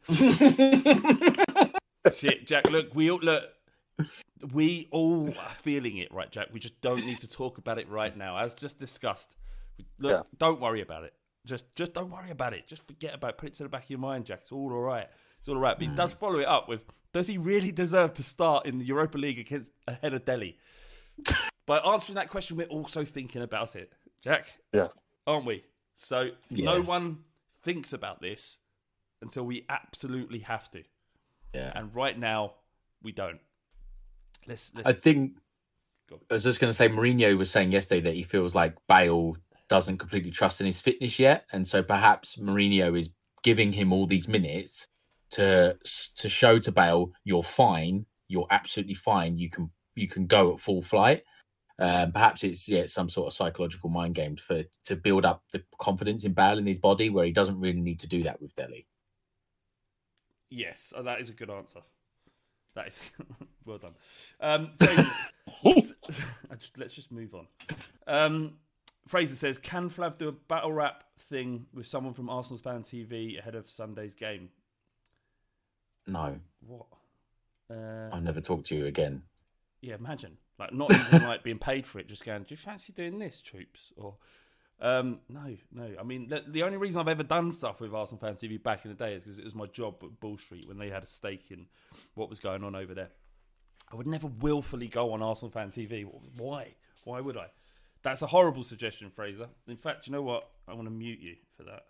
[2.13, 2.69] Shit, Jack.
[2.69, 3.45] Look, we all look.
[4.53, 6.49] We all are feeling it, right, Jack?
[6.53, 9.35] We just don't need to talk about it right now, as just discussed.
[9.99, 10.23] Look, Yeah.
[10.37, 11.13] don't worry about it.
[11.45, 12.67] Just, just don't worry about it.
[12.67, 13.37] Just forget about it.
[13.37, 14.39] Put it to the back of your mind, Jack.
[14.41, 15.07] It's all all right.
[15.39, 15.77] It's all all right.
[15.77, 16.19] But he does mm.
[16.19, 16.81] follow it up with
[17.13, 20.57] Does he really deserve to start in the Europa League against ahead of Dele?
[21.65, 24.87] By answering that question, we're also thinking about it, Jack, Yeah.
[25.25, 25.63] aren't we?
[25.93, 27.19] So no one
[27.63, 28.59] thinks about this
[29.21, 30.83] until we absolutely have to.
[31.53, 31.71] Yeah.
[31.75, 32.53] And right now,
[33.01, 33.39] we don't.
[34.47, 35.37] Let's, let's I think
[36.11, 39.35] I was just going to say Mourinho was saying yesterday that he feels like Bale
[39.69, 43.09] doesn't completely trust in his fitness yet, and so perhaps Mourinho is
[43.43, 44.87] giving him all these minutes
[45.31, 45.77] to
[46.17, 49.37] to show to Bale you're fine, you're absolutely fine.
[49.37, 51.23] You can you can go at full flight.
[51.79, 55.63] Um, perhaps it's yeah some sort of psychological mind game for to build up the
[55.79, 58.55] confidence in Bale in his body, where he doesn't really need to do that with
[58.55, 58.87] Dele.
[60.49, 61.81] Yes, oh, that is a good answer.
[62.75, 62.99] That is
[63.65, 63.93] well done.
[64.39, 65.95] Um, Fraser,
[66.51, 67.47] I just- let's just move on.
[68.07, 68.53] Um,
[69.07, 73.37] Fraser says, "Can Flav do a battle rap thing with someone from Arsenal's fan TV
[73.39, 74.49] ahead of Sunday's game?"
[76.05, 76.85] No, What?
[77.69, 79.23] Uh, I'll never talk to you again.
[79.81, 82.93] yeah, imagine like not even like being paid for it, just going, "Do you fancy
[82.93, 84.15] doing this, troops?" Or
[84.79, 85.89] um, no, no.
[85.99, 88.85] I mean, the, the only reason I've ever done stuff with Arsenal Fan TV back
[88.85, 91.03] in the day is because it was my job at Bull Street when they had
[91.03, 91.65] a stake in
[92.13, 93.09] what was going on over there.
[93.91, 96.05] I would never willfully go on Arsenal Fan TV.
[96.37, 96.75] Why?
[97.05, 97.47] Why would I?
[98.07, 99.49] That's a horrible suggestion, Fraser.
[99.67, 100.47] In fact, you know what?
[100.65, 101.83] I want to mute you for that.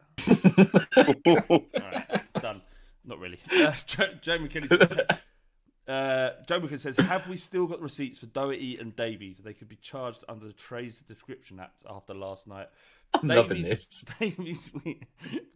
[1.48, 2.64] All right, done.
[3.06, 3.38] Not really.
[3.52, 4.94] Uh, Joe, Joe McKinney says,
[5.88, 9.38] uh, Joe McKinney says, have we still got receipts for Doherty and Davies?
[9.38, 12.66] They could be charged under the Trade Description Act after last night.
[13.14, 14.04] I'm loving this.
[14.20, 15.00] Davies, we,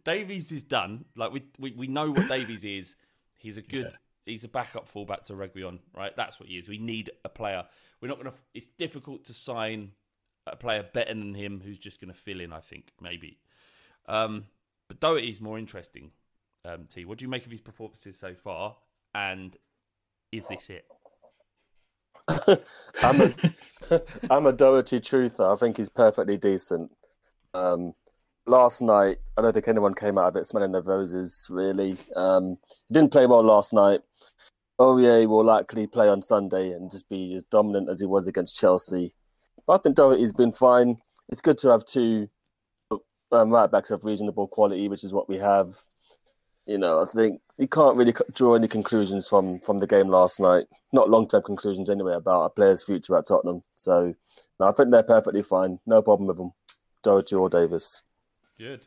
[0.04, 1.06] Davies is done.
[1.16, 2.94] Like we, we, we know what Davies is.
[3.36, 3.86] He's a good.
[3.86, 3.96] Yeah.
[4.26, 6.14] He's a backup fullback to Reguilon, right?
[6.16, 6.68] That's what he is.
[6.68, 7.64] We need a player.
[8.00, 8.38] We're not going to.
[8.54, 9.90] It's difficult to sign
[10.46, 12.52] a player better than him who's just going to fill in.
[12.52, 13.38] I think maybe.
[14.06, 14.46] Um,
[14.88, 16.10] but Doherty's more interesting.
[16.64, 18.76] Um, T, what do you make of his performances so far?
[19.14, 19.56] And
[20.30, 20.84] is this it?
[23.02, 23.34] I'm a
[24.30, 25.52] I'm a Doherty truther.
[25.52, 26.92] I think he's perfectly decent.
[27.54, 27.94] Um,
[28.46, 31.46] last night, I don't think anyone came out of it smelling the roses.
[31.50, 34.00] Really, um, he didn't play well last night.
[34.80, 38.58] Aurier will likely play on Sunday and just be as dominant as he was against
[38.58, 39.12] Chelsea.
[39.66, 40.98] But I think Doherty's been fine.
[41.28, 42.28] It's good to have two
[43.30, 45.78] um, right backs of reasonable quality, which is what we have.
[46.66, 50.38] You know, I think you can't really draw any conclusions from from the game last
[50.38, 50.66] night.
[50.92, 53.62] Not long term conclusions anyway about a player's future at Tottenham.
[53.76, 54.14] So,
[54.60, 55.80] no, I think they're perfectly fine.
[55.86, 56.52] No problem with them,
[57.02, 58.02] Doherty or Davies.
[58.58, 58.82] Good.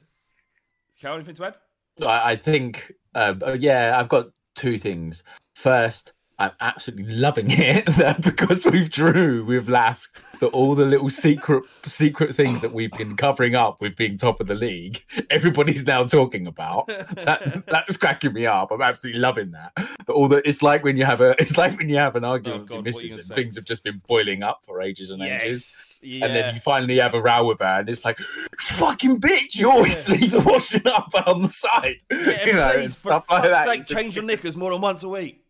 [1.02, 1.56] Cal, anything to add?
[2.02, 5.24] I, I think, um, uh, yeah, I've got two things.
[5.56, 11.10] First, I'm absolutely loving it that because we've drew with LASK, that all the little
[11.10, 15.88] secret secret things that we've been covering up with being top of the league, everybody's
[15.88, 16.88] now talking about.
[16.88, 18.72] That that's cracking me up.
[18.72, 19.72] I'm absolutely loving that.
[19.76, 22.24] That all the it's like when you have a it's like when you have an
[22.24, 23.36] argument Oh, God, your gonna say?
[23.36, 26.00] things have just been boiling up for ages and ages.
[26.02, 26.26] Yeah.
[26.26, 28.20] And then you finally have a row with her, and it's like,
[28.60, 31.98] fucking bitch, you always leave the washing up on the side.
[32.12, 33.66] Yeah, you know, please, and stuff like that.
[33.66, 35.45] sake, change your knickers more than once a week.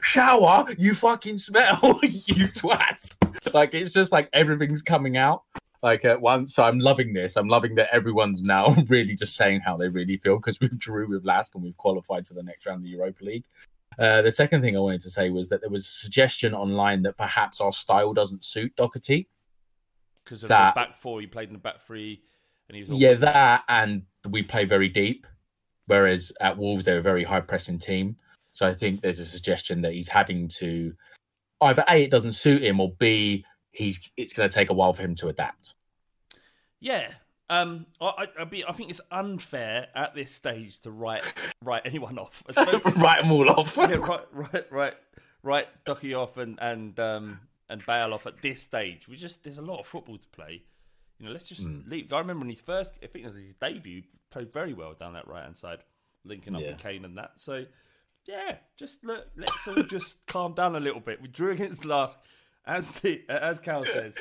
[0.00, 3.54] Shower, you fucking smell, you twat.
[3.54, 5.42] Like, it's just like everything's coming out
[5.82, 6.54] like at once.
[6.54, 7.36] So I'm loving this.
[7.36, 11.08] I'm loving that everyone's now really just saying how they really feel because we've drew
[11.08, 13.44] with LASK and we've qualified for the next round of the Europa League.
[13.98, 17.02] Uh, the second thing I wanted to say was that there was a suggestion online
[17.02, 19.28] that perhaps our style doesn't suit Doherty.
[20.24, 22.22] Because of That- the back four, he played in the back three,
[22.68, 25.26] and he was all Yeah, that and we play very deep,
[25.92, 28.16] whereas at Wolves they're a very high pressing team.
[28.54, 30.94] So I think there's a suggestion that he's having to
[31.60, 34.94] either a it doesn't suit him or b he's it's going to take a while
[34.94, 35.74] for him to adapt.
[36.80, 37.12] Yeah.
[37.50, 41.24] Um, I, I, be, I think it's unfair at this stage to write
[41.62, 42.42] write anyone off.
[42.56, 43.76] Write them all off.
[43.76, 44.94] yeah, right, right, right,
[45.42, 45.68] right.
[45.84, 49.06] Ducky off and and um and Bale off at this stage.
[49.08, 50.62] We just there's a lot of football to play.
[51.22, 51.82] You know, let's just Hmm.
[51.86, 52.12] leave.
[52.12, 55.12] I remember when his first, I think it was his debut, played very well down
[55.12, 55.78] that right hand side,
[56.24, 56.72] linking up Yeah.
[56.72, 57.40] with Kane and that.
[57.40, 57.64] So
[58.24, 61.22] yeah, just look, let's all just calm down a little bit.
[61.22, 62.18] We drew against LASK,
[62.66, 64.16] as the, as Cal says,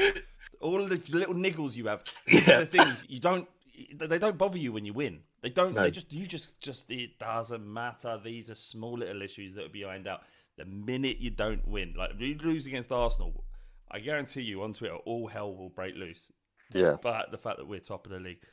[0.60, 2.04] all the little niggles you have.
[2.47, 3.49] Are the things you don't.
[3.95, 5.24] They don't bother you when you win.
[5.41, 5.74] They don't.
[5.74, 5.82] No.
[5.82, 8.20] They just you just just it doesn't matter.
[8.24, 10.22] These are small little issues that will be ironed out.
[10.58, 13.43] The minute you don't win, like if you lose against Arsenal,
[13.89, 16.28] I guarantee you on Twitter, all hell will break loose.
[16.80, 16.95] Yeah.
[17.01, 18.43] But the fact that we're top of the league,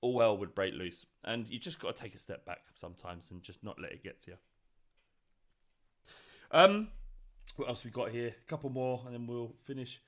[0.00, 3.30] all hell would break loose, and you just got to take a step back sometimes
[3.30, 4.36] and just not let it get to you.
[6.52, 6.88] Um,
[7.56, 8.28] what else we got here?
[8.28, 10.00] A couple more, and then we'll finish.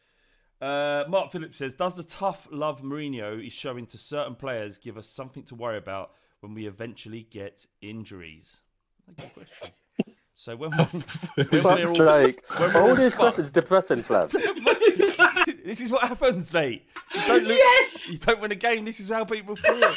[0.60, 4.96] Uh, Mark Phillips says, "Does the tough love Mourinho is showing to certain players give
[4.96, 8.62] us something to worry about when we eventually get injuries?
[9.16, 9.70] Good question.
[10.34, 10.84] So when we,
[11.36, 12.40] when we're all- sake.
[12.58, 14.30] when All all these fucked- questions depressing, Flav.
[15.64, 16.84] this is what happens, mate.
[17.14, 18.10] You don't look, Yes!
[18.10, 18.84] You don't win a game.
[18.84, 19.94] This is how people feel.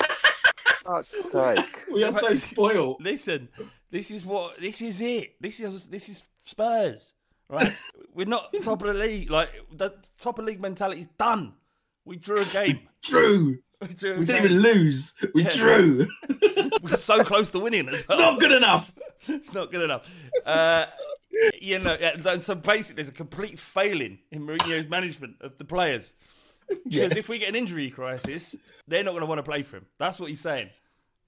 [0.83, 1.85] Fuck's sake.
[1.91, 2.97] We are so spoiled.
[3.01, 3.49] Listen,
[3.89, 5.35] this is what this is it.
[5.41, 7.13] This is this is Spurs,
[7.49, 7.73] right?
[8.13, 9.31] We're not top of the league.
[9.31, 11.53] Like the top of league mentality is done.
[12.03, 12.81] We drew a game.
[13.01, 13.57] Drew.
[13.81, 14.51] We, drew We didn't game.
[14.51, 15.13] even lose.
[15.33, 15.55] We Yeah.
[15.55, 16.07] drew.
[16.83, 18.19] We're so close to winning as well.
[18.19, 18.93] Not good enough.
[19.27, 20.09] it's not good enough.
[20.45, 20.85] Uh,
[21.59, 26.13] you know, yeah, so basically, there's a complete failing in Mourinho's management of the players.
[26.67, 27.17] Because Yes.
[27.17, 28.55] if we get an injury crisis,
[28.87, 29.85] they're not going to want to play for him.
[29.99, 30.69] That's what he's saying.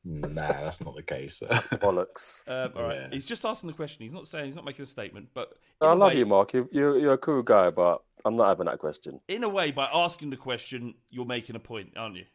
[0.04, 1.42] Nah, that's not the case.
[1.46, 2.40] Bollocks.
[2.48, 3.08] Um, all right, Yeah.
[3.12, 4.04] he's just asking the question.
[4.04, 6.54] He's not saying he's not making a statement, but I love way- you, Mark.
[6.54, 9.20] You, you, you're a cool guy, but I'm not having that question.
[9.28, 12.26] In a way, by asking the question, you're making a point, aren't you?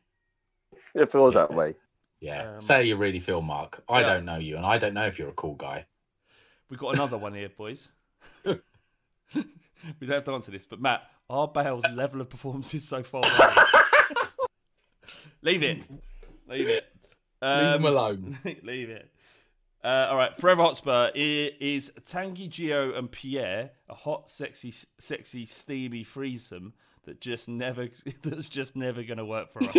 [0.95, 1.75] It feels that way.
[2.23, 2.55] Yeah.
[2.55, 3.83] Um, Say how you really feel, Mark.
[3.89, 4.15] I yeah.
[4.15, 5.85] don't know you, and I don't know if you're a cool guy.
[6.71, 7.89] We've got another one here, boys.
[8.45, 8.55] we
[9.35, 13.23] don't have to answer this, but Matt, are Bale's level of performances so far?
[15.43, 15.79] Leave it.
[16.49, 16.87] Leave it.
[17.43, 18.39] Leave him Um, alone.
[18.63, 19.11] Leave it.
[19.85, 25.45] Uh, all right, Forever Hotspur i- is Tanguy Gio and Pierre a hot, sexy, sexy,
[25.45, 26.73] steamy threesome
[27.05, 27.89] that just never
[28.23, 29.77] that's just never going to work for us.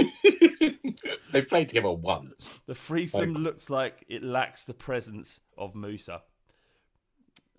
[1.32, 2.60] They played together once.
[2.66, 6.22] the threesome looks like it lacks the presence of Moussa.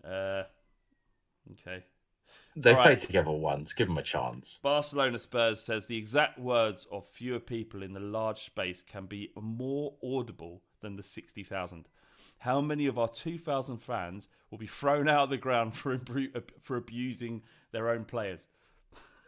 [0.05, 0.43] Uh,
[1.53, 1.85] okay.
[2.57, 2.87] They All right.
[2.87, 3.73] played together once.
[3.73, 4.61] Give them a chance.
[4.63, 9.31] Barcelona Spurs says the exact words of fewer people in the large space can be
[9.41, 11.89] more audible than the 60,000.
[12.39, 16.31] How many of our 2,000 fans will be thrown out of the ground for, imbu-
[16.61, 18.47] for abusing their own players?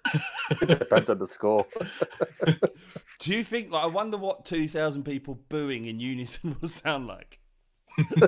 [0.61, 1.67] Depends on the score.
[3.27, 7.41] Do you think, like, I wonder what 2,000 people booing in unison will sound like?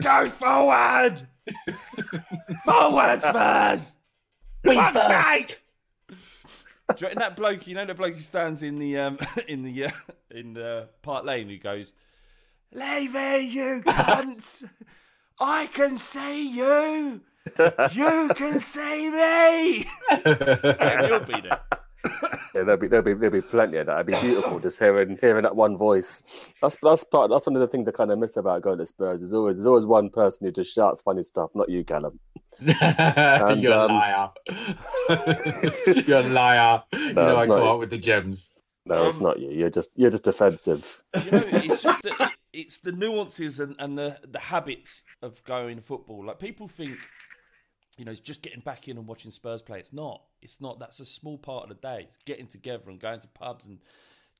[0.00, 1.28] Go forward!
[2.64, 3.92] forward, Spurs!
[4.64, 5.60] Fuck's sake!
[6.08, 6.14] Do
[6.96, 7.66] you reckon that bloke?
[7.66, 9.90] You know the bloke who stands in the um in the uh,
[10.30, 11.92] in the Park Lane who goes,
[12.72, 14.64] "Levy, you cunt!
[15.38, 17.20] I can see you.
[17.92, 21.60] You can see me." and you'll be there.
[22.54, 23.94] Yeah, there'll be there'll be there'll be plenty of that.
[24.00, 26.22] It'd be beautiful just hearing hearing that one voice.
[26.60, 27.30] That's that's part.
[27.30, 29.20] That's one of the things I kind of miss about going to Spurs.
[29.20, 31.50] There's always there's always one person who just shouts funny stuff.
[31.54, 32.18] Not you, Callum.
[32.60, 34.30] you're a um, liar.
[36.06, 36.82] you're a liar.
[36.92, 37.70] you know I not caught you.
[37.70, 38.50] up with the gems.
[38.84, 39.50] No, it's Um, not you.
[39.50, 41.02] You're just you're just defensive.
[41.24, 45.80] You know, it's just the, it's the nuances and, and the the habits of going
[45.80, 46.24] football.
[46.26, 46.98] Like people think,
[47.98, 49.78] you know, it's just getting back in and watching Spurs play.
[49.78, 50.22] It's not.
[50.40, 50.78] It's not.
[50.78, 52.06] That's a small part of the day.
[52.08, 53.78] It's getting together and going to pubs and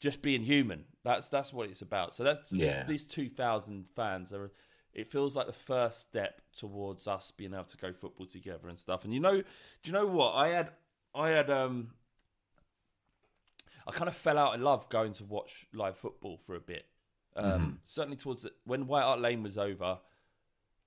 [0.01, 0.85] just being human.
[1.05, 2.15] That's that's what it's about.
[2.15, 2.67] So that's Yeah.
[2.67, 4.51] this, these two thousand fans are.
[4.95, 8.79] It feels like the first step towards us being able to go football together and
[8.79, 9.05] stuff.
[9.05, 9.45] And you know, do
[9.85, 10.71] you know what I had?
[11.15, 11.89] I had um.
[13.87, 16.87] I kind of fell out in love going to watch live football for a bit.
[17.35, 19.99] Um, Certainly towards the, when White Hart Lane was over,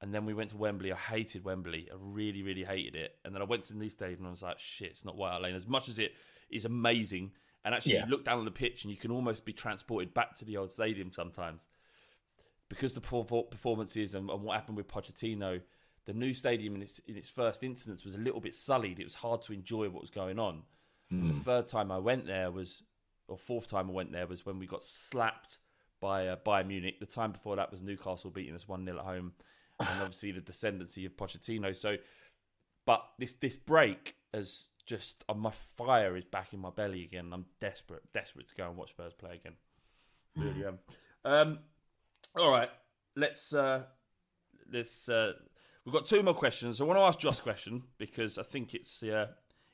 [0.01, 0.91] and then we went to Wembley.
[0.91, 1.87] I hated Wembley.
[1.91, 3.15] I really, really hated it.
[3.23, 5.15] And then I went to the new stadium and I was like, shit, it's not
[5.15, 5.55] White Hart Lane.
[5.55, 6.13] As much as it
[6.49, 7.31] is amazing,
[7.63, 8.05] and actually Yeah.
[8.05, 10.57] you look down on the pitch and you can almost be transported back to the
[10.57, 11.67] old stadium sometimes.
[12.69, 15.61] Because the perfor- performances and, and what happened with Pochettino,
[16.05, 18.99] the new stadium in its in its first instance was a little bit sullied.
[18.99, 20.63] It was hard to enjoy what was going on.
[21.11, 22.81] And the third time I went there was,
[23.27, 25.59] or fourth time I went there was when we got slapped
[26.01, 26.99] by uh, Bayern Munich.
[26.99, 29.33] The time before that was Newcastle beating us one 0 at home,
[29.79, 31.75] and obviously the descendancy of Pochettino.
[31.75, 31.97] So,
[32.85, 37.31] but this this break has just uh, my fire is back in my belly again.
[37.33, 39.53] I'm desperate, desperate to go and watch Spurs play again.
[40.35, 40.79] Really am.
[41.23, 41.59] Um,
[42.37, 42.69] all right,
[43.15, 43.83] let's uh,
[44.71, 45.09] let's.
[45.09, 45.33] Uh,
[45.85, 46.81] we've got two more questions.
[46.81, 49.27] I want to ask Josh question because I think it's uh,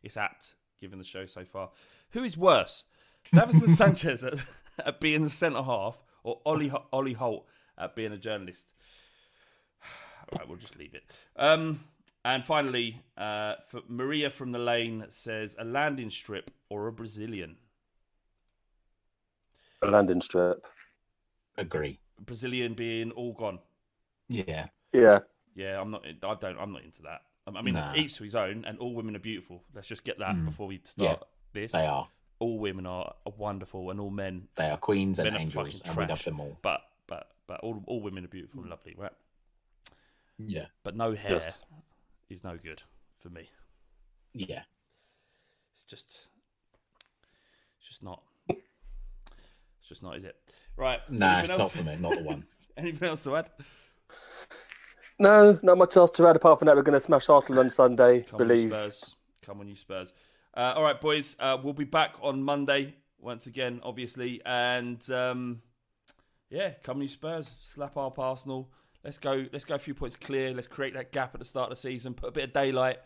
[0.03, 1.71] it's apt given the show so far.
[2.11, 2.83] Who is worse,
[3.33, 4.35] Davinson Sanchez at,
[4.85, 7.47] at being the centre half or Ollie Ollie Holt
[7.77, 8.71] at being a journalist?
[10.31, 11.03] All right, we'll just leave it.
[11.35, 11.79] Um,
[12.23, 17.57] and finally, uh, for Maria from the lane says a landing strip or a Brazilian.
[19.81, 20.65] A landing strip.
[21.57, 21.99] Agree.
[22.19, 23.59] Brazilian being all gone.
[24.29, 24.67] Yeah.
[24.93, 25.19] Yeah.
[25.55, 26.05] Yeah, I'm not.
[26.05, 26.57] I don't.
[26.57, 27.21] I'm not into that.
[27.47, 27.93] Um, I mean, Nah.
[27.95, 29.63] each to his own, and all women are beautiful.
[29.73, 31.23] Let's just get that before we start
[31.53, 31.71] this.
[31.73, 32.07] They are.
[32.39, 34.47] All women are wonderful, and all men.
[34.55, 36.57] They are queens and men are angels, fucking and we love them all.
[36.61, 39.11] But but but all all women are beautiful and lovely, right?
[40.47, 40.65] Yeah.
[40.83, 41.63] But no hair Yes.
[42.29, 42.81] is no good
[43.17, 43.49] for me.
[44.33, 44.63] Yeah.
[45.73, 46.27] It's just,
[47.79, 48.21] it's just not.
[48.49, 48.59] It's
[49.89, 50.35] just not, is it?
[50.77, 50.99] Right.
[51.09, 51.95] Nah, anything it's not for me.
[51.99, 52.45] Not the one.
[52.77, 53.49] Anything else to add?
[55.19, 56.75] No, not much else to add apart from that.
[56.75, 58.21] We're going to smash Arsenal on Sunday.
[58.23, 58.69] Come on, you believe.
[58.69, 59.15] Spurs.
[59.41, 60.13] Come on, you Spurs.
[60.55, 61.35] Uh, all right, boys.
[61.39, 65.61] Uh, we'll be back on Monday once again, obviously, and um,
[66.49, 67.49] yeah, come on, you Spurs.
[67.61, 68.71] Slap up Arsenal.
[69.03, 69.45] Let's go.
[69.51, 70.53] Let's go a few points clear.
[70.53, 72.13] Let's create that gap at the start of the season.
[72.13, 72.99] Put a bit of daylight.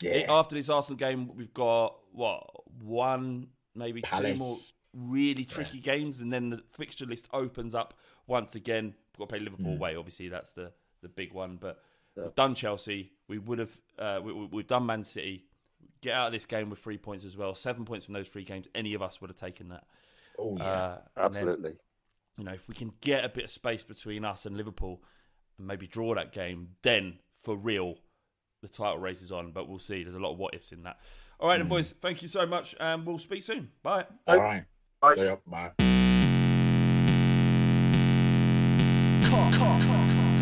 [0.00, 0.24] Yeah.
[0.28, 2.44] After this Arsenal game, we've got what
[2.82, 4.56] one, maybe two more
[4.94, 7.94] really tricky games, and then the fixture list opens up
[8.26, 8.86] once again.
[8.86, 9.76] We've got to play Liverpool Mm.
[9.76, 9.96] away.
[9.96, 10.72] Obviously, that's the
[11.02, 11.56] the big one.
[11.60, 11.82] But
[12.16, 13.12] we've done Chelsea.
[13.28, 13.80] We would have.
[13.98, 15.44] Uh, we, we've done Man City.
[16.00, 17.54] Get out of this game with three points as well.
[17.54, 18.66] Seven points from those three games.
[18.74, 19.84] Any of us would have taken that.
[20.38, 20.64] Oh yeah.
[20.64, 21.72] Uh, and then, Absolutely.
[22.38, 25.02] you know, if we can get a bit of space between us and Liverpool
[25.58, 27.96] and maybe draw that game, then for real,
[28.62, 29.52] the title race is on.
[29.52, 30.02] But we'll see.
[30.02, 30.98] There's a lot of what ifs in that.
[31.40, 31.92] All right, then, boys.
[32.00, 33.70] Thank you so much, and we'll speak soon.
[33.82, 34.06] Bye.
[34.26, 34.64] All right.
[35.00, 35.14] Bye.
[35.16, 35.72] Yeah, bye.
[39.26, 40.33] L-I-G-H-T-I-N-G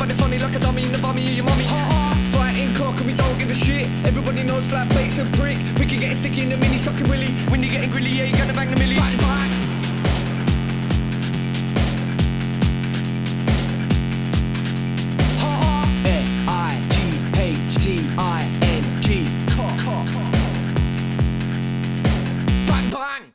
[0.00, 1.34] wanna come and run it but they're funny like a dummy in the bummy of
[1.36, 1.64] your mummy.
[2.32, 3.86] Fighting cock and we don't give a shit.
[4.04, 5.58] Everybody knows flat bait's a prick.
[5.78, 8.38] We can get sticky in the mini sucking willy When you're getting grilly yeah you're
[8.38, 9.50] gonna bang the millie bang, bang.
[22.66, 23.34] Bang bang.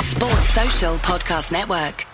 [0.00, 2.13] Sports Social Podcast Network.